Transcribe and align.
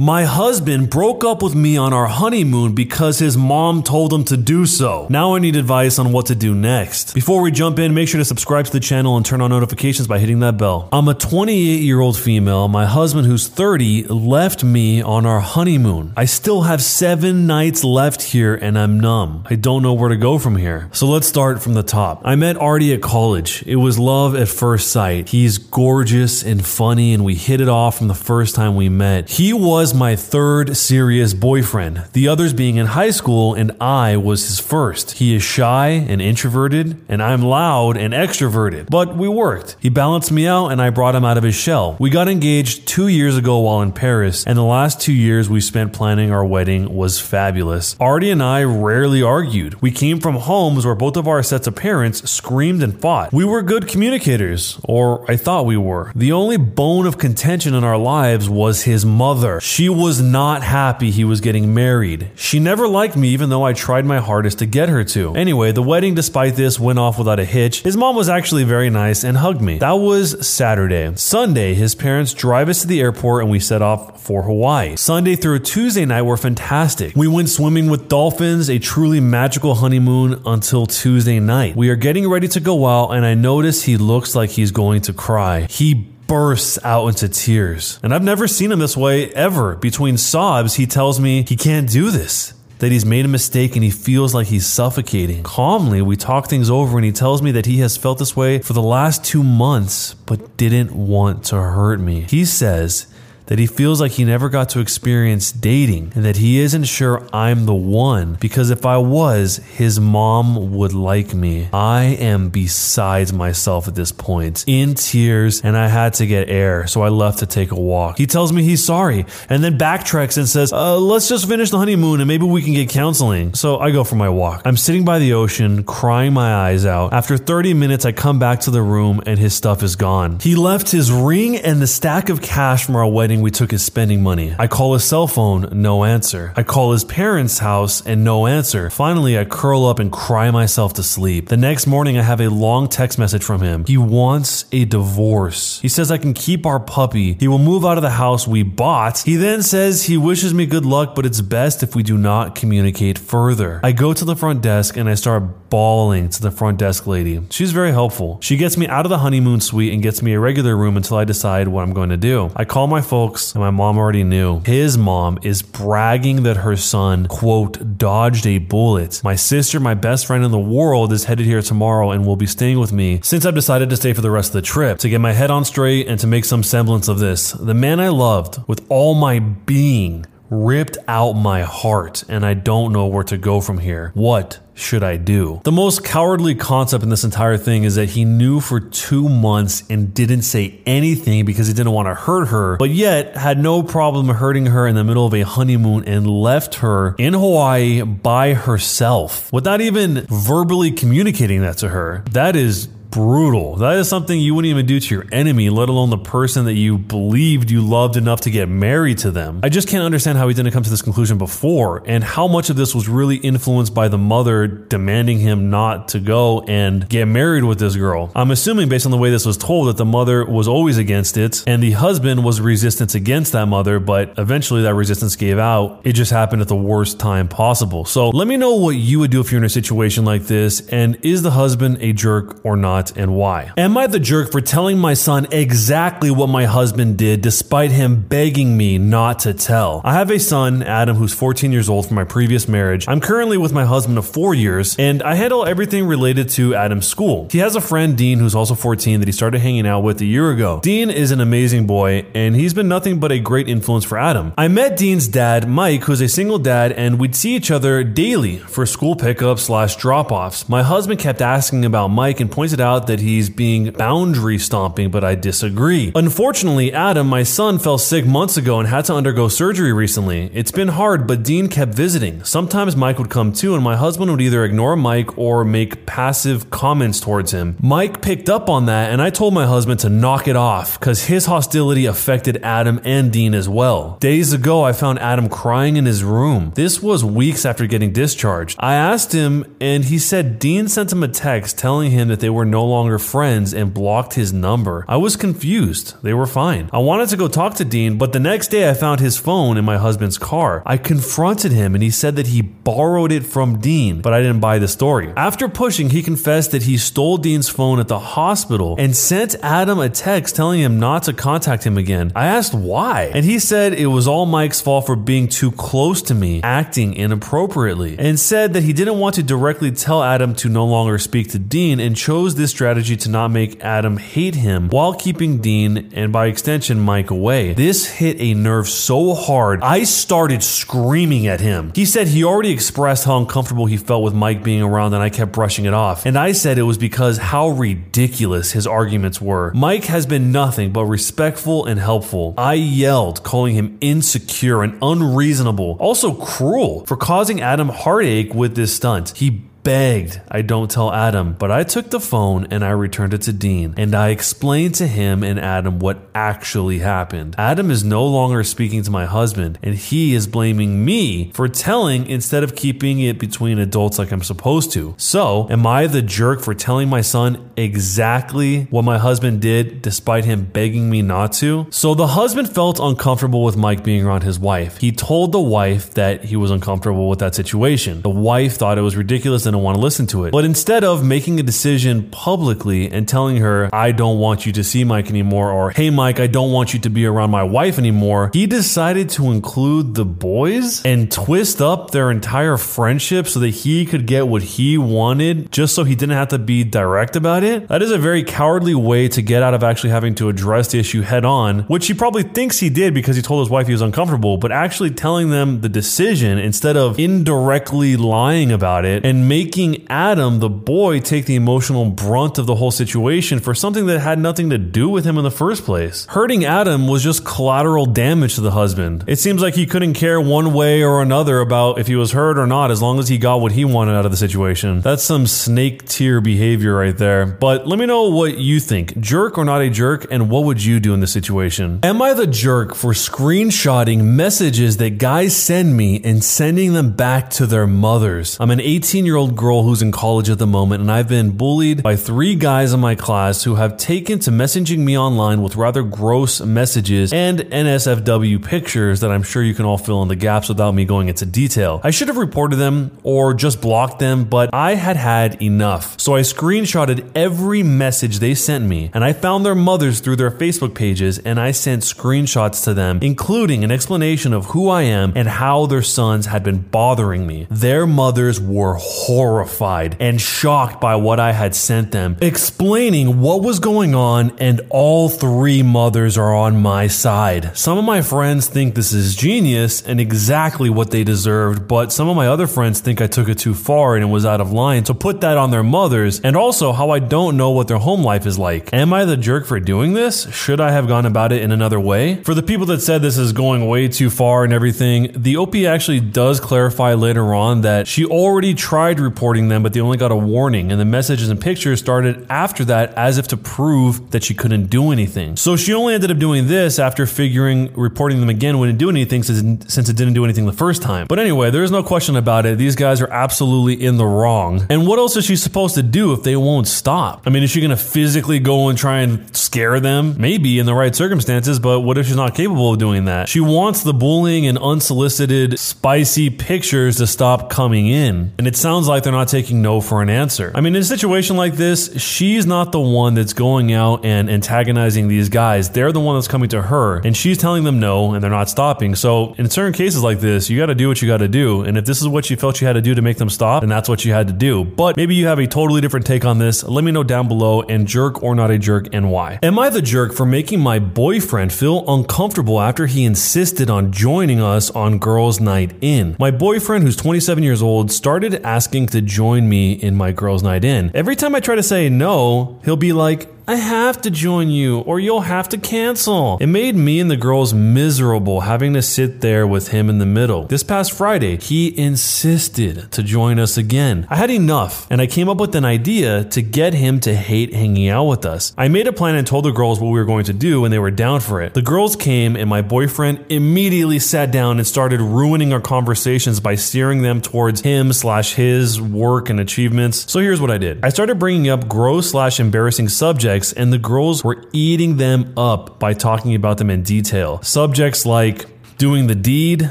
My 0.00 0.24
husband 0.24 0.88
broke 0.88 1.24
up 1.24 1.42
with 1.42 1.54
me 1.54 1.76
on 1.76 1.92
our 1.92 2.06
honeymoon 2.06 2.74
because 2.74 3.18
his 3.18 3.36
mom 3.36 3.82
told 3.82 4.14
him 4.14 4.24
to 4.24 4.36
do 4.38 4.64
so. 4.64 5.06
Now 5.10 5.34
I 5.34 5.40
need 5.40 5.56
advice 5.56 5.98
on 5.98 6.10
what 6.10 6.24
to 6.26 6.34
do 6.34 6.54
next. 6.54 7.12
Before 7.12 7.42
we 7.42 7.50
jump 7.50 7.78
in, 7.78 7.92
make 7.92 8.08
sure 8.08 8.16
to 8.16 8.24
subscribe 8.24 8.64
to 8.64 8.72
the 8.72 8.80
channel 8.80 9.18
and 9.18 9.26
turn 9.26 9.42
on 9.42 9.50
notifications 9.50 10.08
by 10.08 10.18
hitting 10.18 10.40
that 10.40 10.56
bell. 10.56 10.88
I'm 10.90 11.06
a 11.08 11.12
28 11.12 11.82
year 11.82 12.00
old 12.00 12.16
female. 12.16 12.66
My 12.66 12.86
husband, 12.86 13.26
who's 13.26 13.46
30, 13.46 14.04
left 14.04 14.64
me 14.64 15.02
on 15.02 15.26
our 15.26 15.40
honeymoon. 15.40 16.14
I 16.16 16.24
still 16.24 16.62
have 16.62 16.82
seven 16.82 17.46
nights 17.46 17.84
left 17.84 18.22
here 18.22 18.54
and 18.54 18.78
I'm 18.78 19.00
numb. 19.00 19.44
I 19.50 19.56
don't 19.56 19.82
know 19.82 19.92
where 19.92 20.08
to 20.08 20.16
go 20.16 20.38
from 20.38 20.56
here. 20.56 20.88
So 20.92 21.08
let's 21.08 21.26
start 21.26 21.62
from 21.62 21.74
the 21.74 21.82
top. 21.82 22.22
I 22.24 22.36
met 22.36 22.56
Artie 22.56 22.94
at 22.94 23.02
college. 23.02 23.64
It 23.66 23.76
was 23.76 23.98
love 23.98 24.34
at 24.34 24.48
first 24.48 24.88
sight. 24.88 25.28
He's 25.28 25.58
gorgeous 25.58 26.42
and 26.42 26.64
funny, 26.64 27.12
and 27.12 27.22
we 27.22 27.34
hit 27.34 27.60
it 27.60 27.68
off 27.68 27.98
from 27.98 28.08
the 28.08 28.14
first 28.14 28.54
time 28.54 28.76
we 28.76 28.88
met. 28.88 29.28
He 29.28 29.52
was 29.52 29.89
my 29.94 30.16
third 30.16 30.76
serious 30.76 31.34
boyfriend, 31.34 32.04
the 32.12 32.28
others 32.28 32.52
being 32.52 32.76
in 32.76 32.86
high 32.86 33.10
school, 33.10 33.54
and 33.54 33.72
I 33.80 34.16
was 34.16 34.46
his 34.46 34.58
first. 34.60 35.12
He 35.12 35.34
is 35.34 35.42
shy 35.42 35.88
and 35.88 36.20
introverted, 36.20 37.00
and 37.08 37.22
I'm 37.22 37.42
loud 37.42 37.96
and 37.96 38.12
extroverted. 38.12 38.90
But 38.90 39.16
we 39.16 39.28
worked. 39.28 39.76
He 39.80 39.88
balanced 39.88 40.32
me 40.32 40.46
out, 40.46 40.68
and 40.68 40.80
I 40.80 40.90
brought 40.90 41.14
him 41.14 41.24
out 41.24 41.38
of 41.38 41.44
his 41.44 41.54
shell. 41.54 41.96
We 41.98 42.10
got 42.10 42.28
engaged 42.28 42.86
two 42.86 43.08
years 43.08 43.36
ago 43.36 43.58
while 43.60 43.82
in 43.82 43.92
Paris, 43.92 44.44
and 44.46 44.56
the 44.56 44.62
last 44.62 45.00
two 45.00 45.12
years 45.12 45.48
we 45.48 45.60
spent 45.60 45.92
planning 45.92 46.30
our 46.32 46.44
wedding 46.44 46.94
was 46.94 47.20
fabulous. 47.20 47.96
Artie 48.00 48.30
and 48.30 48.42
I 48.42 48.64
rarely 48.64 49.22
argued. 49.22 49.80
We 49.80 49.90
came 49.90 50.20
from 50.20 50.36
homes 50.36 50.84
where 50.84 50.94
both 50.94 51.16
of 51.16 51.28
our 51.28 51.42
sets 51.42 51.66
of 51.66 51.76
parents 51.76 52.30
screamed 52.30 52.82
and 52.82 53.00
fought. 53.00 53.32
We 53.32 53.44
were 53.44 53.62
good 53.62 53.88
communicators, 53.88 54.78
or 54.84 55.30
I 55.30 55.36
thought 55.36 55.66
we 55.66 55.76
were. 55.76 56.12
The 56.14 56.32
only 56.32 56.56
bone 56.56 57.06
of 57.06 57.18
contention 57.18 57.74
in 57.74 57.84
our 57.84 57.98
lives 57.98 58.48
was 58.48 58.82
his 58.82 59.06
mother. 59.06 59.60
She 59.60 59.79
was 59.88 60.20
not 60.20 60.62
happy 60.62 61.10
he 61.10 61.24
was 61.24 61.40
getting 61.40 61.72
married. 61.72 62.30
She 62.34 62.58
never 62.58 62.86
liked 62.86 63.16
me, 63.16 63.28
even 63.28 63.50
though 63.50 63.64
I 63.64 63.72
tried 63.72 64.04
my 64.04 64.18
hardest 64.18 64.58
to 64.58 64.66
get 64.66 64.88
her 64.88 65.04
to. 65.04 65.34
Anyway, 65.34 65.72
the 65.72 65.82
wedding, 65.82 66.14
despite 66.14 66.56
this, 66.56 66.78
went 66.78 66.98
off 66.98 67.18
without 67.18 67.40
a 67.40 67.44
hitch. 67.44 67.82
His 67.82 67.96
mom 67.96 68.16
was 68.16 68.28
actually 68.28 68.64
very 68.64 68.90
nice 68.90 69.24
and 69.24 69.36
hugged 69.38 69.62
me. 69.62 69.78
That 69.78 69.92
was 69.92 70.46
Saturday. 70.46 71.14
Sunday, 71.16 71.74
his 71.74 71.94
parents 71.94 72.34
drive 72.34 72.68
us 72.68 72.82
to 72.82 72.86
the 72.86 73.00
airport 73.00 73.42
and 73.42 73.50
we 73.50 73.60
set 73.60 73.82
off 73.82 74.22
for 74.22 74.42
Hawaii. 74.42 74.96
Sunday 74.96 75.36
through 75.36 75.60
Tuesday 75.60 76.04
night 76.04 76.22
were 76.22 76.36
fantastic. 76.36 77.14
We 77.16 77.28
went 77.28 77.48
swimming 77.48 77.90
with 77.90 78.08
dolphins, 78.08 78.68
a 78.68 78.78
truly 78.78 79.20
magical 79.20 79.76
honeymoon 79.76 80.42
until 80.46 80.86
Tuesday 80.86 81.40
night. 81.40 81.76
We 81.76 81.88
are 81.90 81.96
getting 81.96 82.28
ready 82.28 82.48
to 82.48 82.60
go 82.60 82.86
out, 82.86 83.10
and 83.10 83.24
I 83.24 83.34
notice 83.34 83.84
he 83.84 83.96
looks 83.96 84.34
like 84.34 84.50
he's 84.50 84.72
going 84.72 85.02
to 85.02 85.12
cry. 85.12 85.66
He 85.70 86.09
bursts 86.30 86.78
out 86.84 87.08
into 87.08 87.28
tears. 87.28 87.98
And 88.04 88.14
I've 88.14 88.22
never 88.22 88.46
seen 88.46 88.70
him 88.70 88.78
this 88.78 88.96
way 88.96 89.32
ever. 89.34 89.74
Between 89.74 90.16
sobs, 90.16 90.76
he 90.76 90.86
tells 90.86 91.18
me 91.18 91.42
he 91.42 91.56
can't 91.56 91.90
do 91.90 92.12
this. 92.12 92.54
That 92.78 92.92
he's 92.92 93.04
made 93.04 93.24
a 93.24 93.28
mistake 93.28 93.74
and 93.74 93.82
he 93.82 93.90
feels 93.90 94.32
like 94.32 94.46
he's 94.46 94.64
suffocating. 94.64 95.42
Calmly, 95.42 96.00
we 96.00 96.16
talk 96.16 96.46
things 96.46 96.70
over 96.70 96.96
and 96.96 97.04
he 97.04 97.10
tells 97.10 97.42
me 97.42 97.50
that 97.50 97.66
he 97.66 97.80
has 97.80 97.96
felt 97.96 98.18
this 98.18 98.36
way 98.36 98.60
for 98.60 98.74
the 98.74 98.80
last 98.80 99.24
two 99.24 99.42
months, 99.42 100.14
but 100.14 100.56
didn't 100.56 100.92
want 100.92 101.44
to 101.46 101.56
hurt 101.56 101.98
me. 101.98 102.20
He 102.20 102.44
says 102.44 103.09
that 103.50 103.58
he 103.58 103.66
feels 103.66 104.00
like 104.00 104.12
he 104.12 104.24
never 104.24 104.48
got 104.48 104.68
to 104.68 104.78
experience 104.78 105.50
dating 105.50 106.12
and 106.14 106.24
that 106.24 106.36
he 106.36 106.60
isn't 106.60 106.84
sure 106.84 107.26
I'm 107.32 107.66
the 107.66 107.74
one 107.74 108.34
because 108.34 108.70
if 108.70 108.86
I 108.86 108.96
was, 108.98 109.56
his 109.56 109.98
mom 109.98 110.76
would 110.76 110.92
like 110.92 111.34
me. 111.34 111.68
I 111.72 112.04
am 112.04 112.50
besides 112.50 113.32
myself 113.32 113.88
at 113.88 113.96
this 113.96 114.12
point, 114.12 114.64
in 114.68 114.94
tears, 114.94 115.62
and 115.62 115.76
I 115.76 115.88
had 115.88 116.14
to 116.14 116.26
get 116.26 116.48
air, 116.48 116.86
so 116.86 117.02
I 117.02 117.08
left 117.08 117.40
to 117.40 117.46
take 117.46 117.72
a 117.72 117.80
walk. 117.80 118.18
He 118.18 118.26
tells 118.26 118.52
me 118.52 118.62
he's 118.62 118.84
sorry 118.84 119.26
and 119.48 119.64
then 119.64 119.76
backtracks 119.76 120.38
and 120.38 120.48
says, 120.48 120.72
uh, 120.72 120.96
Let's 121.00 121.28
just 121.28 121.48
finish 121.48 121.70
the 121.70 121.78
honeymoon 121.78 122.20
and 122.20 122.28
maybe 122.28 122.44
we 122.44 122.62
can 122.62 122.72
get 122.72 122.88
counseling. 122.88 123.54
So 123.54 123.78
I 123.78 123.90
go 123.90 124.04
for 124.04 124.14
my 124.14 124.28
walk. 124.28 124.62
I'm 124.64 124.76
sitting 124.76 125.04
by 125.04 125.18
the 125.18 125.32
ocean, 125.32 125.82
crying 125.82 126.32
my 126.32 126.54
eyes 126.54 126.86
out. 126.86 127.12
After 127.12 127.36
30 127.36 127.74
minutes, 127.74 128.04
I 128.04 128.12
come 128.12 128.38
back 128.38 128.60
to 128.60 128.70
the 128.70 128.82
room 128.82 129.20
and 129.26 129.40
his 129.40 129.54
stuff 129.54 129.82
is 129.82 129.96
gone. 129.96 130.38
He 130.38 130.54
left 130.54 130.92
his 130.92 131.10
ring 131.10 131.56
and 131.56 131.82
the 131.82 131.88
stack 131.88 132.28
of 132.28 132.40
cash 132.40 132.84
from 132.86 132.94
our 132.94 133.08
wedding 133.08 133.39
we 133.40 133.50
took 133.50 133.70
his 133.70 133.84
spending 133.84 134.22
money. 134.22 134.54
I 134.58 134.66
call 134.66 134.94
his 134.94 135.04
cell 135.04 135.26
phone, 135.26 135.68
no 135.72 136.04
answer. 136.04 136.52
I 136.56 136.62
call 136.62 136.92
his 136.92 137.04
parents' 137.04 137.58
house 137.58 138.04
and 138.06 138.24
no 138.24 138.46
answer. 138.46 138.90
Finally, 138.90 139.38
I 139.38 139.44
curl 139.44 139.86
up 139.86 139.98
and 139.98 140.10
cry 140.10 140.50
myself 140.50 140.94
to 140.94 141.02
sleep. 141.02 141.48
The 141.48 141.56
next 141.56 141.86
morning, 141.86 142.18
I 142.18 142.22
have 142.22 142.40
a 142.40 142.50
long 142.50 142.88
text 142.88 143.18
message 143.18 143.44
from 143.44 143.62
him. 143.62 143.84
He 143.86 143.96
wants 143.96 144.64
a 144.72 144.84
divorce. 144.84 145.80
He 145.80 145.88
says 145.88 146.10
I 146.10 146.18
can 146.18 146.34
keep 146.34 146.66
our 146.66 146.80
puppy. 146.80 147.34
He 147.34 147.48
will 147.48 147.58
move 147.58 147.84
out 147.84 147.98
of 147.98 148.02
the 148.02 148.10
house 148.10 148.46
we 148.46 148.62
bought. 148.62 149.18
He 149.20 149.36
then 149.36 149.62
says 149.62 150.04
he 150.04 150.16
wishes 150.16 150.52
me 150.52 150.66
good 150.66 150.84
luck, 150.84 151.14
but 151.14 151.26
it's 151.26 151.40
best 151.40 151.82
if 151.82 151.94
we 151.94 152.02
do 152.02 152.18
not 152.18 152.54
communicate 152.54 153.18
further. 153.18 153.80
I 153.82 153.92
go 153.92 154.12
to 154.12 154.24
the 154.24 154.36
front 154.36 154.62
desk 154.62 154.96
and 154.96 155.08
I 155.08 155.14
start 155.14 155.70
bawling 155.70 156.28
to 156.28 156.42
the 156.42 156.50
front 156.50 156.78
desk 156.78 157.06
lady. 157.06 157.40
She's 157.50 157.70
very 157.70 157.92
helpful. 157.92 158.38
She 158.42 158.56
gets 158.56 158.76
me 158.76 158.88
out 158.88 159.06
of 159.06 159.10
the 159.10 159.18
honeymoon 159.18 159.60
suite 159.60 159.92
and 159.92 160.02
gets 160.02 160.20
me 160.20 160.32
a 160.32 160.40
regular 160.40 160.76
room 160.76 160.96
until 160.96 161.16
I 161.16 161.24
decide 161.24 161.68
what 161.68 161.82
I'm 161.82 161.92
going 161.92 162.10
to 162.10 162.16
do. 162.16 162.50
I 162.56 162.64
call 162.64 162.86
my 162.88 163.00
folks 163.00 163.29
and 163.36 163.62
my 163.62 163.70
mom 163.70 163.98
already 163.98 164.24
knew. 164.24 164.60
His 164.60 164.98
mom 164.98 165.38
is 165.42 165.62
bragging 165.62 166.42
that 166.42 166.58
her 166.58 166.76
son, 166.76 167.26
quote, 167.26 167.98
dodged 167.98 168.46
a 168.46 168.58
bullet. 168.58 169.20
My 169.22 169.36
sister, 169.36 169.78
my 169.80 169.94
best 169.94 170.26
friend 170.26 170.44
in 170.44 170.50
the 170.50 170.58
world, 170.58 171.12
is 171.12 171.24
headed 171.24 171.46
here 171.46 171.62
tomorrow 171.62 172.10
and 172.10 172.26
will 172.26 172.36
be 172.36 172.46
staying 172.46 172.78
with 172.78 172.92
me 172.92 173.20
since 173.22 173.44
I've 173.44 173.54
decided 173.54 173.90
to 173.90 173.96
stay 173.96 174.12
for 174.12 174.20
the 174.20 174.30
rest 174.30 174.50
of 174.50 174.54
the 174.54 174.62
trip 174.62 174.98
to 174.98 175.08
get 175.08 175.20
my 175.20 175.32
head 175.32 175.50
on 175.50 175.64
straight 175.64 176.08
and 176.08 176.18
to 176.20 176.26
make 176.26 176.44
some 176.44 176.62
semblance 176.62 177.08
of 177.08 177.18
this. 177.18 177.52
The 177.52 177.74
man 177.74 178.00
I 178.00 178.08
loved 178.08 178.66
with 178.66 178.84
all 178.88 179.14
my 179.14 179.38
being 179.38 180.26
ripped 180.50 180.98
out 181.08 181.32
my 181.34 181.62
heart, 181.62 182.24
and 182.28 182.44
I 182.44 182.54
don't 182.54 182.92
know 182.92 183.06
where 183.06 183.24
to 183.24 183.38
go 183.38 183.60
from 183.60 183.78
here. 183.78 184.10
What 184.14 184.58
should 184.74 185.02
I 185.04 185.16
do? 185.16 185.60
The 185.64 185.72
most 185.72 186.04
cowardly 186.04 186.54
concept 186.54 187.04
in 187.04 187.10
this 187.10 187.22
entire 187.22 187.56
thing 187.56 187.84
is 187.84 187.94
that 187.94 188.10
he 188.10 188.24
knew 188.24 188.60
for 188.60 188.80
two 188.80 189.28
months 189.28 189.84
and 189.88 190.12
didn't 190.12 190.42
say 190.42 190.80
anything 190.86 191.44
because 191.44 191.68
he 191.68 191.74
didn't 191.74 191.92
want 191.92 192.08
to 192.08 192.14
hurt 192.14 192.46
her, 192.46 192.76
but 192.76 192.90
yet 192.90 193.36
had 193.36 193.58
no 193.58 193.82
problem 193.82 194.28
hurting 194.28 194.66
her 194.66 194.86
in 194.86 194.94
the 194.94 195.04
middle 195.04 195.26
of 195.26 195.34
a 195.34 195.42
honeymoon 195.42 196.04
and 196.06 196.26
left 196.26 196.76
her 196.76 197.14
in 197.18 197.34
Hawaii 197.34 198.02
by 198.02 198.54
herself 198.54 199.52
without 199.52 199.80
even 199.80 200.26
verbally 200.28 200.90
communicating 200.90 201.60
that 201.60 201.78
to 201.78 201.88
her. 201.90 202.24
That 202.32 202.56
is 202.56 202.88
brutal. 203.10 203.76
That 203.76 203.98
is 203.98 204.08
something 204.08 204.38
you 204.38 204.54
wouldn't 204.54 204.70
even 204.70 204.86
do 204.86 205.00
to 205.00 205.14
your 205.14 205.26
enemy, 205.32 205.70
let 205.70 205.88
alone 205.88 206.10
the 206.10 206.18
person 206.18 206.64
that 206.66 206.74
you 206.74 206.98
believed 206.98 207.70
you 207.70 207.80
loved 207.80 208.16
enough 208.16 208.42
to 208.42 208.50
get 208.50 208.68
married 208.68 209.18
to 209.18 209.30
them. 209.30 209.60
I 209.62 209.68
just 209.68 209.88
can't 209.88 210.04
understand 210.04 210.38
how 210.38 210.48
he 210.48 210.54
didn't 210.54 210.72
come 210.72 210.82
to 210.82 210.90
this 210.90 211.02
conclusion 211.02 211.38
before 211.38 212.02
and 212.06 212.22
how 212.22 212.46
much 212.46 212.70
of 212.70 212.76
this 212.76 212.94
was 212.94 213.08
really 213.08 213.36
influenced 213.36 213.94
by 213.94 214.08
the 214.08 214.18
mother 214.18 214.66
demanding 214.66 215.38
him 215.38 215.70
not 215.70 216.08
to 216.08 216.20
go 216.20 216.60
and 216.62 217.08
get 217.08 217.26
married 217.26 217.64
with 217.64 217.78
this 217.78 217.96
girl. 217.96 218.30
I'm 218.34 218.50
assuming, 218.50 218.88
based 218.88 219.06
on 219.06 219.12
the 219.12 219.18
way 219.18 219.30
this 219.30 219.46
was 219.46 219.56
told, 219.56 219.88
that 219.88 219.96
the 219.96 220.04
mother 220.04 220.44
was 220.44 220.68
always 220.68 220.98
against 220.98 221.36
it 221.36 221.64
and 221.66 221.82
the 221.82 221.92
husband 221.92 222.44
was 222.44 222.60
resistance 222.60 223.14
against 223.14 223.52
that 223.52 223.66
mother, 223.66 223.98
but 223.98 224.38
eventually 224.38 224.82
that 224.82 224.94
resistance 224.94 225.36
gave 225.36 225.58
out. 225.58 226.00
It 226.04 226.12
just 226.12 226.30
happened 226.30 226.62
at 226.62 226.68
the 226.68 226.76
worst 226.76 227.18
time 227.18 227.48
possible. 227.48 228.04
So 228.04 228.30
let 228.30 228.46
me 228.46 228.56
know 228.56 228.76
what 228.76 228.96
you 228.96 229.18
would 229.20 229.30
do 229.30 229.40
if 229.40 229.50
you're 229.50 229.60
in 229.60 229.64
a 229.64 229.68
situation 229.68 230.24
like 230.24 230.44
this 230.44 230.86
and 230.88 231.18
is 231.24 231.42
the 231.42 231.50
husband 231.50 231.98
a 232.00 232.12
jerk 232.12 232.64
or 232.64 232.76
not? 232.76 232.99
And 233.16 233.34
why? 233.34 233.72
Am 233.76 233.96
I 233.96 234.06
the 234.06 234.20
jerk 234.20 234.52
for 234.52 234.60
telling 234.60 234.98
my 234.98 235.14
son 235.14 235.46
exactly 235.50 236.30
what 236.30 236.48
my 236.48 236.66
husband 236.66 237.16
did 237.16 237.40
despite 237.40 237.90
him 237.90 238.20
begging 238.20 238.76
me 238.76 238.98
not 238.98 239.38
to 239.40 239.54
tell? 239.54 240.02
I 240.04 240.12
have 240.12 240.30
a 240.30 240.38
son, 240.38 240.82
Adam, 240.82 241.16
who's 241.16 241.32
14 241.32 241.72
years 241.72 241.88
old 241.88 242.06
from 242.06 242.16
my 242.16 242.24
previous 242.24 242.68
marriage. 242.68 243.08
I'm 243.08 243.20
currently 243.20 243.56
with 243.56 243.72
my 243.72 243.84
husband 243.84 244.18
of 244.18 244.26
four 244.26 244.54
years, 244.54 244.96
and 244.98 245.22
I 245.22 245.34
handle 245.34 245.64
everything 245.64 246.04
related 246.06 246.48
to 246.50 246.74
Adam's 246.74 247.06
school. 247.06 247.48
He 247.50 247.58
has 247.58 247.76
a 247.76 247.80
friend, 247.80 248.16
Dean, 248.16 248.38
who's 248.38 248.54
also 248.54 248.74
14, 248.74 249.20
that 249.20 249.28
he 249.28 249.32
started 249.32 249.60
hanging 249.60 249.86
out 249.86 250.00
with 250.00 250.20
a 250.20 250.26
year 250.26 250.50
ago. 250.50 250.80
Dean 250.82 251.10
is 251.10 251.30
an 251.30 251.40
amazing 251.40 251.86
boy, 251.86 252.26
and 252.34 252.54
he's 252.54 252.74
been 252.74 252.88
nothing 252.88 253.18
but 253.18 253.32
a 253.32 253.38
great 253.38 253.68
influence 253.68 254.04
for 254.04 254.18
Adam. 254.18 254.52
I 254.58 254.68
met 254.68 254.96
Dean's 254.96 255.28
dad, 255.28 255.68
Mike, 255.68 256.02
who's 256.04 256.20
a 256.20 256.28
single 256.28 256.58
dad, 256.58 256.92
and 256.92 257.18
we'd 257.18 257.34
see 257.34 257.56
each 257.56 257.70
other 257.70 258.04
daily 258.04 258.58
for 258.58 258.84
school 258.84 259.16
pickups 259.16 259.62
slash 259.62 259.96
drop 259.96 260.30
offs. 260.32 260.68
My 260.68 260.82
husband 260.82 261.20
kept 261.20 261.40
asking 261.40 261.84
about 261.84 262.08
Mike 262.08 262.40
and 262.40 262.50
pointed 262.50 262.80
out 262.80 262.89
that 262.98 263.20
he's 263.20 263.48
being 263.48 263.90
boundary 263.92 264.58
stomping, 264.58 265.10
but 265.10 265.24
I 265.24 265.34
disagree. 265.34 266.12
Unfortunately, 266.14 266.92
Adam, 266.92 267.28
my 267.28 267.42
son, 267.42 267.78
fell 267.78 267.98
sick 267.98 268.26
months 268.26 268.56
ago 268.56 268.78
and 268.78 268.88
had 268.88 269.04
to 269.06 269.14
undergo 269.14 269.48
surgery 269.48 269.92
recently. 269.92 270.50
It's 270.52 270.72
been 270.72 270.88
hard, 270.88 271.26
but 271.26 271.42
Dean 271.42 271.68
kept 271.68 271.94
visiting. 271.94 272.42
Sometimes 272.44 272.96
Mike 272.96 273.18
would 273.18 273.30
come 273.30 273.52
too, 273.52 273.74
and 273.74 273.84
my 273.84 273.96
husband 273.96 274.30
would 274.30 274.40
either 274.40 274.64
ignore 274.64 274.96
Mike 274.96 275.38
or 275.38 275.64
make 275.64 276.06
passive 276.06 276.70
comments 276.70 277.20
towards 277.20 277.52
him. 277.52 277.76
Mike 277.80 278.20
picked 278.20 278.48
up 278.48 278.68
on 278.68 278.86
that, 278.86 279.12
and 279.12 279.22
I 279.22 279.30
told 279.30 279.54
my 279.54 279.66
husband 279.66 280.00
to 280.00 280.08
knock 280.08 280.48
it 280.48 280.56
off 280.56 280.98
because 280.98 281.26
his 281.26 281.46
hostility 281.46 282.06
affected 282.06 282.58
Adam 282.62 283.00
and 283.04 283.32
Dean 283.32 283.54
as 283.54 283.68
well. 283.68 284.18
Days 284.20 284.52
ago, 284.52 284.82
I 284.82 284.92
found 284.92 285.18
Adam 285.18 285.48
crying 285.48 285.96
in 285.96 286.06
his 286.06 286.24
room. 286.24 286.72
This 286.74 287.02
was 287.02 287.24
weeks 287.24 287.64
after 287.64 287.86
getting 287.86 288.12
discharged. 288.12 288.76
I 288.80 288.94
asked 288.94 289.32
him, 289.32 289.76
and 289.80 290.04
he 290.04 290.18
said 290.18 290.58
Dean 290.58 290.88
sent 290.88 291.12
him 291.12 291.22
a 291.22 291.28
text 291.28 291.78
telling 291.78 292.10
him 292.10 292.28
that 292.28 292.40
they 292.40 292.50
were 292.50 292.64
no 292.64 292.79
no 292.80 292.86
longer 292.86 293.18
friends 293.18 293.74
and 293.74 293.92
blocked 293.92 294.32
his 294.32 294.54
number. 294.54 295.04
I 295.06 295.18
was 295.18 295.36
confused. 295.36 296.14
They 296.22 296.32
were 296.32 296.46
fine. 296.46 296.88
I 296.94 296.98
wanted 296.98 297.28
to 297.28 297.36
go 297.36 297.46
talk 297.46 297.74
to 297.74 297.84
Dean, 297.84 298.16
but 298.16 298.32
the 298.32 298.40
next 298.40 298.68
day 298.68 298.88
I 298.88 298.94
found 298.94 299.20
his 299.20 299.36
phone 299.36 299.76
in 299.76 299.84
my 299.84 299.98
husband's 299.98 300.38
car. 300.38 300.82
I 300.86 300.96
confronted 300.96 301.72
him 301.72 301.94
and 301.94 302.02
he 302.02 302.10
said 302.10 302.36
that 302.36 302.46
he 302.46 302.62
borrowed 302.62 303.32
it 303.32 303.44
from 303.44 303.80
Dean, 303.80 304.22
but 304.22 304.32
I 304.32 304.40
didn't 304.40 304.60
buy 304.60 304.78
the 304.78 304.88
story. 304.88 305.30
After 305.36 305.68
pushing, 305.68 306.08
he 306.08 306.22
confessed 306.22 306.70
that 306.70 306.84
he 306.84 306.96
stole 306.96 307.36
Dean's 307.36 307.68
phone 307.68 308.00
at 308.00 308.08
the 308.08 308.18
hospital 308.18 308.96
and 308.98 309.14
sent 309.14 309.56
Adam 309.62 309.98
a 309.98 310.08
text 310.08 310.56
telling 310.56 310.80
him 310.80 310.98
not 310.98 311.24
to 311.24 311.34
contact 311.34 311.84
him 311.84 311.98
again. 311.98 312.32
I 312.34 312.46
asked 312.46 312.72
why, 312.72 313.30
and 313.34 313.44
he 313.44 313.58
said 313.58 313.92
it 313.92 314.06
was 314.06 314.26
all 314.26 314.46
Mike's 314.46 314.80
fault 314.80 315.04
for 315.04 315.16
being 315.16 315.48
too 315.48 315.70
close 315.72 316.22
to 316.22 316.34
me, 316.34 316.62
acting 316.62 317.12
inappropriately, 317.12 318.16
and 318.18 318.40
said 318.40 318.72
that 318.72 318.84
he 318.84 318.94
didn't 318.94 319.18
want 319.18 319.34
to 319.34 319.42
directly 319.42 319.92
tell 319.92 320.22
Adam 320.22 320.54
to 320.54 320.70
no 320.70 320.86
longer 320.86 321.18
speak 321.18 321.50
to 321.50 321.58
Dean 321.58 322.00
and 322.00 322.16
chose 322.16 322.54
this 322.54 322.69
strategy 322.70 323.16
to 323.16 323.28
not 323.28 323.48
make 323.48 323.82
Adam 323.84 324.16
hate 324.16 324.54
him 324.54 324.88
while 324.88 325.14
keeping 325.14 325.58
Dean 325.58 326.10
and 326.14 326.32
by 326.32 326.46
extension 326.46 327.00
Mike 327.00 327.30
away. 327.30 327.74
This 327.74 328.06
hit 328.06 328.40
a 328.40 328.54
nerve 328.54 328.88
so 328.88 329.34
hard, 329.34 329.82
I 329.82 330.04
started 330.04 330.62
screaming 330.62 331.46
at 331.46 331.60
him. 331.60 331.92
He 331.94 332.04
said 332.04 332.28
he 332.28 332.44
already 332.44 332.70
expressed 332.70 333.24
how 333.24 333.38
uncomfortable 333.38 333.86
he 333.86 333.96
felt 333.96 334.22
with 334.22 334.34
Mike 334.34 334.62
being 334.62 334.82
around 334.82 335.14
and 335.14 335.22
I 335.22 335.30
kept 335.30 335.52
brushing 335.52 335.84
it 335.84 335.94
off. 335.94 336.24
And 336.24 336.38
I 336.38 336.52
said 336.52 336.78
it 336.78 336.82
was 336.82 336.98
because 336.98 337.38
how 337.38 337.70
ridiculous 337.70 338.72
his 338.72 338.86
arguments 338.86 339.40
were. 339.40 339.72
Mike 339.74 340.04
has 340.04 340.26
been 340.26 340.52
nothing 340.52 340.92
but 340.92 341.04
respectful 341.04 341.84
and 341.86 341.98
helpful. 341.98 342.54
I 342.56 342.74
yelled, 342.74 343.42
calling 343.42 343.74
him 343.74 343.98
insecure 344.00 344.82
and 344.82 344.96
unreasonable, 345.02 345.96
also 345.98 346.34
cruel, 346.34 347.04
for 347.06 347.16
causing 347.16 347.60
Adam 347.60 347.88
heartache 347.88 348.54
with 348.54 348.76
this 348.76 348.94
stunt. 348.94 349.36
He 349.36 349.62
begged 349.82 350.40
I 350.48 350.62
don't 350.62 350.90
tell 350.90 351.12
Adam, 351.12 351.54
but 351.58 351.70
I 351.70 351.84
took 351.84 352.10
the 352.10 352.20
phone 352.20 352.66
and 352.70 352.84
I 352.84 352.90
returned 352.90 353.34
it 353.34 353.42
to 353.42 353.52
Dean 353.52 353.94
and 353.96 354.14
I 354.14 354.28
explained 354.30 354.94
to 354.96 355.06
him 355.06 355.42
and 355.42 355.58
Adam 355.60 355.98
what 355.98 356.18
actually 356.34 356.98
happened. 356.98 357.54
Adam 357.58 357.90
is 357.90 358.04
no 358.04 358.26
longer 358.26 358.64
speaking 358.64 359.02
to 359.02 359.10
my 359.10 359.26
husband 359.26 359.78
and 359.82 359.94
he 359.94 360.34
is 360.34 360.46
blaming 360.46 361.04
me 361.04 361.52
for 361.52 361.68
telling 361.68 362.26
instead 362.26 362.62
of 362.62 362.74
keeping 362.74 363.20
it 363.20 363.38
between 363.38 363.78
adults 363.78 364.18
like 364.18 364.32
I'm 364.32 364.42
supposed 364.42 364.92
to. 364.92 365.14
So, 365.18 365.68
am 365.70 365.86
I 365.86 366.06
the 366.06 366.22
jerk 366.22 366.60
for 366.60 366.74
telling 366.74 367.08
my 367.08 367.20
son 367.20 367.70
exactly 367.76 368.84
what 368.84 369.04
my 369.04 369.18
husband 369.18 369.60
did 369.60 370.02
despite 370.02 370.44
him 370.44 370.64
begging 370.64 371.08
me 371.10 371.22
not 371.22 371.52
to? 371.54 371.86
So, 371.90 372.14
the 372.14 372.28
husband 372.28 372.74
felt 372.74 372.98
uncomfortable 373.00 373.64
with 373.64 373.76
Mike 373.76 374.04
being 374.04 374.24
around 374.24 374.42
his 374.42 374.58
wife. 374.58 374.98
He 374.98 375.12
told 375.12 375.52
the 375.52 375.60
wife 375.60 376.14
that 376.14 376.44
he 376.44 376.56
was 376.56 376.70
uncomfortable 376.70 377.28
with 377.28 377.38
that 377.38 377.54
situation. 377.54 378.22
The 378.22 378.30
wife 378.30 378.76
thought 378.76 378.98
it 378.98 379.02
was 379.02 379.16
ridiculous 379.16 379.66
didn't 379.70 379.84
want 379.84 379.96
to 379.96 380.00
listen 380.00 380.26
to 380.28 380.44
it. 380.44 380.52
But 380.52 380.64
instead 380.64 381.04
of 381.04 381.24
making 381.24 381.60
a 381.60 381.62
decision 381.62 382.30
publicly 382.30 383.10
and 383.10 383.28
telling 383.28 383.58
her, 383.58 383.88
I 383.92 384.12
don't 384.12 384.38
want 384.38 384.66
you 384.66 384.72
to 384.72 384.84
see 384.84 385.04
Mike 385.04 385.30
anymore, 385.30 385.70
or 385.70 385.90
hey, 385.90 386.10
Mike, 386.10 386.40
I 386.40 386.46
don't 386.46 386.72
want 386.72 386.94
you 386.94 387.00
to 387.00 387.10
be 387.10 387.26
around 387.26 387.50
my 387.50 387.62
wife 387.62 387.98
anymore, 387.98 388.50
he 388.52 388.66
decided 388.66 389.30
to 389.30 389.50
include 389.50 390.14
the 390.14 390.24
boys 390.24 391.04
and 391.04 391.30
twist 391.30 391.80
up 391.80 392.10
their 392.10 392.30
entire 392.30 392.76
friendship 392.76 393.46
so 393.46 393.60
that 393.60 393.70
he 393.70 394.04
could 394.04 394.26
get 394.26 394.48
what 394.48 394.62
he 394.62 394.98
wanted 394.98 395.70
just 395.72 395.94
so 395.94 396.04
he 396.04 396.14
didn't 396.14 396.36
have 396.36 396.48
to 396.48 396.58
be 396.58 396.84
direct 396.84 397.36
about 397.36 397.62
it. 397.62 397.88
That 397.88 398.02
is 398.02 398.10
a 398.10 398.18
very 398.18 398.42
cowardly 398.42 398.94
way 398.94 399.28
to 399.28 399.42
get 399.42 399.62
out 399.62 399.74
of 399.74 399.82
actually 399.82 400.10
having 400.10 400.34
to 400.36 400.48
address 400.48 400.88
the 400.88 400.98
issue 400.98 401.22
head 401.22 401.44
on, 401.44 401.80
which 401.80 402.06
he 402.06 402.14
probably 402.14 402.42
thinks 402.42 402.78
he 402.78 402.90
did 402.90 403.14
because 403.14 403.36
he 403.36 403.42
told 403.42 403.60
his 403.60 403.70
wife 403.70 403.86
he 403.86 403.92
was 403.92 404.02
uncomfortable, 404.02 404.56
but 404.56 404.72
actually 404.72 405.10
telling 405.10 405.50
them 405.50 405.80
the 405.80 405.88
decision 405.88 406.58
instead 406.58 406.96
of 406.96 407.18
indirectly 407.18 408.16
lying 408.16 408.72
about 408.72 409.04
it 409.04 409.24
and 409.24 409.48
making 409.48 409.59
making 409.64 410.06
Adam, 410.08 410.58
the 410.58 410.70
boy, 410.70 411.20
take 411.20 411.44
the 411.44 411.54
emotional 411.54 412.06
brunt 412.06 412.56
of 412.56 412.64
the 412.64 412.76
whole 412.76 412.90
situation 412.90 413.60
for 413.60 413.74
something 413.74 414.06
that 414.06 414.18
had 414.18 414.38
nothing 414.38 414.70
to 414.70 414.78
do 414.78 415.06
with 415.06 415.22
him 415.26 415.36
in 415.36 415.44
the 415.44 415.50
first 415.50 415.84
place. 415.84 416.24
Hurting 416.30 416.64
Adam 416.64 417.06
was 417.06 417.22
just 417.22 417.44
collateral 417.44 418.06
damage 418.06 418.54
to 418.54 418.62
the 418.62 418.70
husband. 418.70 419.22
It 419.26 419.38
seems 419.38 419.60
like 419.60 419.74
he 419.74 419.84
couldn't 419.84 420.14
care 420.14 420.40
one 420.40 420.72
way 420.72 421.02
or 421.02 421.20
another 421.20 421.60
about 421.60 421.98
if 421.98 422.06
he 422.06 422.16
was 422.16 422.32
hurt 422.32 422.56
or 422.56 422.66
not 422.66 422.90
as 422.90 423.02
long 423.02 423.18
as 423.18 423.28
he 423.28 423.36
got 423.36 423.60
what 423.60 423.72
he 423.72 423.84
wanted 423.84 424.14
out 424.14 424.24
of 424.24 424.30
the 424.30 424.38
situation. 424.38 425.02
That's 425.02 425.22
some 425.22 425.46
snake 425.46 426.06
tier 426.06 426.40
behavior 426.40 426.94
right 426.94 427.16
there. 427.16 427.44
But 427.44 427.86
let 427.86 427.98
me 427.98 428.06
know 428.06 428.30
what 428.30 428.56
you 428.56 428.80
think. 428.80 429.20
Jerk 429.20 429.58
or 429.58 429.66
not 429.66 429.82
a 429.82 429.90
jerk, 429.90 430.26
and 430.30 430.48
what 430.48 430.64
would 430.64 430.82
you 430.82 431.00
do 431.00 431.12
in 431.12 431.20
this 431.20 431.34
situation? 431.34 432.00
Am 432.02 432.22
I 432.22 432.32
the 432.32 432.46
jerk 432.46 432.94
for 432.94 433.12
screenshotting 433.12 434.24
messages 434.24 434.96
that 434.96 435.18
guys 435.18 435.54
send 435.54 435.98
me 435.98 436.22
and 436.24 436.42
sending 436.42 436.94
them 436.94 437.12
back 437.12 437.50
to 437.50 437.66
their 437.66 437.86
mothers? 437.86 438.56
I'm 438.58 438.70
an 438.70 438.80
18 438.80 439.26
year 439.26 439.36
old 439.36 439.49
old 439.50 439.58
girl 439.58 439.82
who's 439.82 440.00
in 440.00 440.12
college 440.12 440.48
at 440.48 440.58
the 440.58 440.66
moment, 440.66 441.00
and 441.00 441.10
I've 441.10 441.28
been 441.28 441.50
bullied 441.50 442.04
by 442.04 442.14
three 442.14 442.54
guys 442.54 442.92
in 442.92 443.00
my 443.00 443.16
class 443.16 443.64
who 443.64 443.74
have 443.74 443.96
taken 443.96 444.38
to 444.40 444.50
messaging 444.52 444.98
me 444.98 445.18
online 445.18 445.60
with 445.60 445.74
rather 445.74 446.04
gross 446.04 446.60
messages 446.60 447.32
and 447.32 447.58
NSFW 447.58 448.64
pictures 448.64 449.20
that 449.20 449.32
I'm 449.32 449.42
sure 449.42 449.64
you 449.64 449.74
can 449.74 449.84
all 449.84 449.98
fill 449.98 450.22
in 450.22 450.28
the 450.28 450.36
gaps 450.36 450.68
without 450.68 450.94
me 450.94 451.04
going 451.04 451.28
into 451.28 451.46
detail. 451.46 452.00
I 452.04 452.10
should 452.12 452.28
have 452.28 452.36
reported 452.36 452.76
them 452.76 453.10
or 453.24 453.52
just 453.52 453.80
blocked 453.80 454.20
them, 454.20 454.44
but 454.44 454.70
I 454.72 454.94
had 454.94 455.16
had 455.16 455.60
enough. 455.60 456.20
So 456.20 456.36
I 456.36 456.42
screenshotted 456.42 457.28
every 457.34 457.82
message 457.82 458.38
they 458.38 458.54
sent 458.54 458.84
me, 458.84 459.10
and 459.12 459.24
I 459.24 459.32
found 459.32 459.66
their 459.66 459.74
mothers 459.74 460.20
through 460.20 460.36
their 460.36 460.52
Facebook 460.52 460.94
pages, 460.94 461.40
and 461.40 461.58
I 461.58 461.72
sent 461.72 462.02
screenshots 462.02 462.84
to 462.84 462.94
them, 462.94 463.18
including 463.20 463.82
an 463.82 463.90
explanation 463.90 464.52
of 464.52 464.66
who 464.66 464.88
I 464.88 465.02
am 465.02 465.32
and 465.34 465.48
how 465.48 465.86
their 465.86 466.02
sons 466.02 466.46
had 466.46 466.62
been 466.62 466.82
bothering 466.82 467.48
me. 467.48 467.66
Their 467.68 468.06
mothers 468.06 468.60
were 468.60 468.94
horrible 468.94 469.39
horrified 469.40 470.14
and 470.20 470.38
shocked 470.38 471.00
by 471.00 471.16
what 471.16 471.40
I 471.40 471.52
had 471.52 471.74
sent 471.74 472.12
them, 472.12 472.36
explaining 472.42 473.40
what 473.40 473.62
was 473.62 473.78
going 473.78 474.14
on, 474.14 474.52
and 474.58 474.82
all 474.90 475.30
three 475.30 475.82
mothers 475.82 476.36
are 476.36 476.54
on 476.54 476.82
my 476.82 477.06
side. 477.06 477.74
Some 477.74 477.96
of 477.96 478.04
my 478.04 478.20
friends 478.20 478.66
think 478.66 478.94
this 478.94 479.14
is 479.14 479.34
genius 479.34 480.02
and 480.02 480.20
exactly 480.20 480.90
what 480.90 481.10
they 481.10 481.24
deserved, 481.24 481.88
but 481.88 482.12
some 482.12 482.28
of 482.28 482.36
my 482.36 482.48
other 482.48 482.66
friends 482.66 483.00
think 483.00 483.22
I 483.22 483.28
took 483.28 483.48
it 483.48 483.56
too 483.58 483.72
far 483.72 484.14
and 484.14 484.22
it 484.22 484.26
was 484.26 484.44
out 484.44 484.60
of 484.60 484.72
line. 484.72 485.06
So 485.06 485.14
put 485.14 485.40
that 485.40 485.56
on 485.56 485.70
their 485.70 485.82
mothers, 485.82 486.38
and 486.40 486.54
also 486.54 486.92
how 486.92 487.08
I 487.08 487.18
don't 487.18 487.56
know 487.56 487.70
what 487.70 487.88
their 487.88 487.96
home 487.96 488.22
life 488.22 488.44
is 488.44 488.58
like. 488.58 488.92
Am 488.92 489.10
I 489.14 489.24
the 489.24 489.38
jerk 489.38 489.64
for 489.64 489.80
doing 489.80 490.12
this? 490.12 490.52
Should 490.52 490.82
I 490.82 490.90
have 490.90 491.08
gone 491.08 491.24
about 491.24 491.50
it 491.50 491.62
in 491.62 491.72
another 491.72 491.98
way? 491.98 492.42
For 492.44 492.52
the 492.52 492.62
people 492.62 492.84
that 492.86 493.00
said 493.00 493.22
this 493.22 493.38
is 493.38 493.52
going 493.52 493.88
way 493.88 494.06
too 494.08 494.28
far 494.28 494.64
and 494.64 494.72
everything, 494.74 495.32
the 495.34 495.56
OP 495.56 495.76
actually 495.76 496.20
does 496.20 496.60
clarify 496.60 497.14
later 497.14 497.54
on 497.54 497.80
that 497.80 498.06
she 498.06 498.26
already 498.26 498.74
tried 498.74 499.18
reporting 499.30 499.68
them, 499.68 499.82
but 499.82 499.92
they 499.92 500.00
only 500.00 500.18
got 500.18 500.32
a 500.32 500.36
warning, 500.36 500.90
and 500.90 501.00
the 501.00 501.04
messages 501.04 501.48
and 501.48 501.60
pictures 501.60 501.98
started 502.00 502.46
after 502.50 502.84
that 502.86 503.14
as 503.14 503.38
if 503.38 503.48
to 503.48 503.56
prove 503.56 504.30
that 504.32 504.42
she 504.44 504.54
couldn't 504.54 504.86
do 504.86 505.12
anything. 505.12 505.56
So 505.56 505.76
she 505.76 505.94
only 505.94 506.14
ended 506.14 506.30
up 506.30 506.38
doing 506.38 506.66
this 506.66 506.98
after 506.98 507.26
figuring 507.26 507.92
reporting 507.94 508.40
them 508.40 508.48
again 508.48 508.78
wouldn't 508.78 508.98
do 508.98 509.08
anything 509.08 509.42
since, 509.42 509.92
since 509.92 510.08
it 510.08 510.16
didn't 510.16 510.34
do 510.34 510.44
anything 510.44 510.66
the 510.66 510.72
first 510.72 511.02
time. 511.02 511.26
But 511.28 511.38
anyway, 511.38 511.70
there's 511.70 511.90
no 511.90 512.02
question 512.02 512.36
about 512.36 512.66
it. 512.66 512.78
These 512.78 512.96
guys 512.96 513.20
are 513.20 513.30
absolutely 513.30 514.04
in 514.04 514.16
the 514.16 514.26
wrong. 514.26 514.86
And 514.90 515.06
what 515.06 515.18
else 515.18 515.36
is 515.36 515.44
she 515.44 515.56
supposed 515.56 515.94
to 515.94 516.02
do 516.02 516.32
if 516.32 516.42
they 516.42 516.56
won't 516.56 516.88
stop? 516.88 517.42
I 517.46 517.50
mean, 517.50 517.62
is 517.62 517.70
she 517.70 517.80
going 517.80 517.90
to 517.90 517.96
physically 517.96 518.58
go 518.58 518.88
and 518.88 518.98
try 518.98 519.20
and 519.20 519.54
scare 519.56 520.00
them? 520.00 520.34
Maybe 520.38 520.78
in 520.78 520.86
the 520.86 520.94
right 520.94 521.14
circumstances, 521.14 521.78
but 521.78 522.00
what 522.00 522.18
if 522.18 522.26
she's 522.26 522.36
not 522.36 522.54
capable 522.54 522.92
of 522.92 522.98
doing 522.98 523.26
that? 523.26 523.48
She 523.48 523.60
wants 523.60 524.02
the 524.02 524.12
bullying 524.12 524.66
and 524.66 524.78
unsolicited, 524.78 525.78
spicy 525.78 526.50
pictures 526.50 527.16
to 527.18 527.26
stop 527.26 527.70
coming 527.70 528.06
in. 528.08 528.52
And 528.58 528.66
it 528.66 528.76
sounds 528.76 529.08
like 529.20 529.24
they're 529.24 529.32
not 529.32 529.48
taking 529.48 529.82
no 529.82 530.00
for 530.00 530.22
an 530.22 530.30
answer. 530.30 530.72
I 530.74 530.80
mean, 530.80 530.96
in 530.96 531.02
a 531.02 531.04
situation 531.04 531.54
like 531.56 531.74
this, 531.74 532.10
she's 532.22 532.64
not 532.64 532.90
the 532.90 533.00
one 533.00 533.34
that's 533.34 533.52
going 533.52 533.92
out 533.92 534.24
and 534.24 534.48
antagonizing 534.48 535.28
these 535.28 535.50
guys. 535.50 535.90
They're 535.90 536.10
the 536.10 536.20
one 536.20 536.36
that's 536.36 536.48
coming 536.48 536.70
to 536.70 536.80
her, 536.80 537.18
and 537.18 537.36
she's 537.36 537.58
telling 537.58 537.84
them 537.84 538.00
no, 538.00 538.32
and 538.32 538.42
they're 538.42 538.50
not 538.50 538.70
stopping. 538.70 539.14
So, 539.14 539.52
in 539.58 539.68
certain 539.68 539.92
cases 539.92 540.22
like 540.22 540.40
this, 540.40 540.70
you 540.70 540.78
got 540.78 540.86
to 540.86 540.94
do 540.94 541.06
what 541.06 541.20
you 541.20 541.28
got 541.28 541.38
to 541.38 541.48
do. 541.48 541.82
And 541.82 541.98
if 541.98 542.06
this 542.06 542.22
is 542.22 542.28
what 542.28 542.48
you 542.48 542.56
felt 542.56 542.80
you 542.80 542.86
had 542.86 542.94
to 542.94 543.02
do 543.02 543.14
to 543.14 543.20
make 543.20 543.36
them 543.36 543.50
stop, 543.50 543.82
then 543.82 543.90
that's 543.90 544.08
what 544.08 544.24
you 544.24 544.32
had 544.32 544.46
to 544.46 544.54
do. 544.54 544.84
But 544.84 545.18
maybe 545.18 545.34
you 545.34 545.46
have 545.48 545.58
a 545.58 545.66
totally 545.66 546.00
different 546.00 546.24
take 546.24 546.46
on 546.46 546.58
this. 546.58 546.82
Let 546.82 547.04
me 547.04 547.12
know 547.12 547.22
down 547.22 547.46
below, 547.46 547.82
and 547.82 548.06
jerk 548.06 548.42
or 548.42 548.54
not 548.54 548.70
a 548.70 548.78
jerk, 548.78 549.08
and 549.12 549.30
why. 549.30 549.58
Am 549.62 549.78
I 549.78 549.90
the 549.90 550.00
jerk 550.00 550.32
for 550.32 550.46
making 550.46 550.80
my 550.80 550.98
boyfriend 550.98 551.74
feel 551.74 552.04
uncomfortable 552.08 552.80
after 552.80 553.04
he 553.04 553.24
insisted 553.24 553.90
on 553.90 554.12
joining 554.12 554.62
us 554.62 554.90
on 554.92 555.18
girls' 555.18 555.60
night 555.60 555.92
in? 556.00 556.36
My 556.38 556.50
boyfriend, 556.50 557.04
who's 557.04 557.16
27 557.16 557.62
years 557.62 557.82
old, 557.82 558.10
started 558.10 558.64
asking 558.64 559.09
to 559.10 559.20
join 559.20 559.68
me 559.68 559.92
in 559.92 560.14
my 560.14 560.32
girls' 560.32 560.62
night 560.62 560.84
in. 560.84 561.10
Every 561.14 561.36
time 561.36 561.54
I 561.54 561.60
try 561.60 561.74
to 561.74 561.82
say 561.82 562.08
no, 562.08 562.80
he'll 562.84 562.96
be 562.96 563.12
like, 563.12 563.48
I 563.66 563.76
have 563.76 564.20
to 564.22 564.30
join 564.30 564.68
you 564.68 565.00
or 565.00 565.20
you'll 565.20 565.42
have 565.42 565.68
to 565.70 565.78
cancel. 565.78 566.58
It 566.60 566.66
made 566.66 566.94
me 566.94 567.20
and 567.20 567.30
the 567.30 567.36
girls 567.36 567.74
miserable 567.74 568.60
having 568.60 568.94
to 568.94 569.02
sit 569.02 569.40
there 569.40 569.66
with 569.66 569.88
him 569.88 570.08
in 570.08 570.18
the 570.18 570.26
middle. 570.26 570.64
This 570.64 570.82
past 570.82 571.12
Friday, 571.12 571.56
he 571.58 571.96
insisted 571.98 573.10
to 573.12 573.22
join 573.22 573.58
us 573.58 573.76
again. 573.76 574.26
I 574.30 574.36
had 574.36 574.50
enough 574.50 575.06
and 575.10 575.20
I 575.20 575.26
came 575.26 575.48
up 575.48 575.58
with 575.58 575.74
an 575.74 575.84
idea 575.84 576.44
to 576.44 576.62
get 576.62 576.94
him 576.94 577.20
to 577.20 577.34
hate 577.34 577.74
hanging 577.74 578.08
out 578.08 578.24
with 578.24 578.44
us. 578.44 578.72
I 578.78 578.88
made 578.88 579.06
a 579.06 579.12
plan 579.12 579.34
and 579.34 579.46
told 579.46 579.64
the 579.64 579.72
girls 579.72 580.00
what 580.00 580.08
we 580.08 580.18
were 580.18 580.24
going 580.24 580.44
to 580.44 580.52
do 580.52 580.84
and 580.84 580.92
they 580.92 580.98
were 580.98 581.10
down 581.10 581.40
for 581.40 581.60
it. 581.60 581.74
The 581.74 581.82
girls 581.82 582.16
came 582.16 582.56
and 582.56 582.68
my 582.68 582.82
boyfriend 582.82 583.44
immediately 583.50 584.18
sat 584.18 584.50
down 584.50 584.78
and 584.78 584.86
started 584.86 585.20
ruining 585.20 585.72
our 585.72 585.80
conversations 585.80 586.60
by 586.60 586.76
steering 586.76 587.22
them 587.22 587.40
towards 587.40 587.82
him 587.82 588.12
slash 588.12 588.54
his 588.54 589.00
work 589.00 589.50
and 589.50 589.60
achievements. 589.60 590.30
So 590.30 590.40
here's 590.40 590.60
what 590.60 590.70
I 590.70 590.78
did. 590.78 591.04
I 591.04 591.10
started 591.10 591.38
bringing 591.38 591.68
up 591.68 591.88
gross 591.88 592.30
slash 592.30 592.58
embarrassing 592.60 593.08
subjects 593.08 593.49
and 593.76 593.92
the 593.92 593.98
girls 593.98 594.44
were 594.44 594.64
eating 594.72 595.16
them 595.16 595.52
up 595.56 595.98
by 595.98 596.14
talking 596.14 596.54
about 596.54 596.78
them 596.78 596.90
in 596.90 597.02
detail. 597.02 597.60
Subjects 597.62 598.24
like 598.24 598.66
doing 599.00 599.26
the 599.26 599.34
deed, 599.34 599.90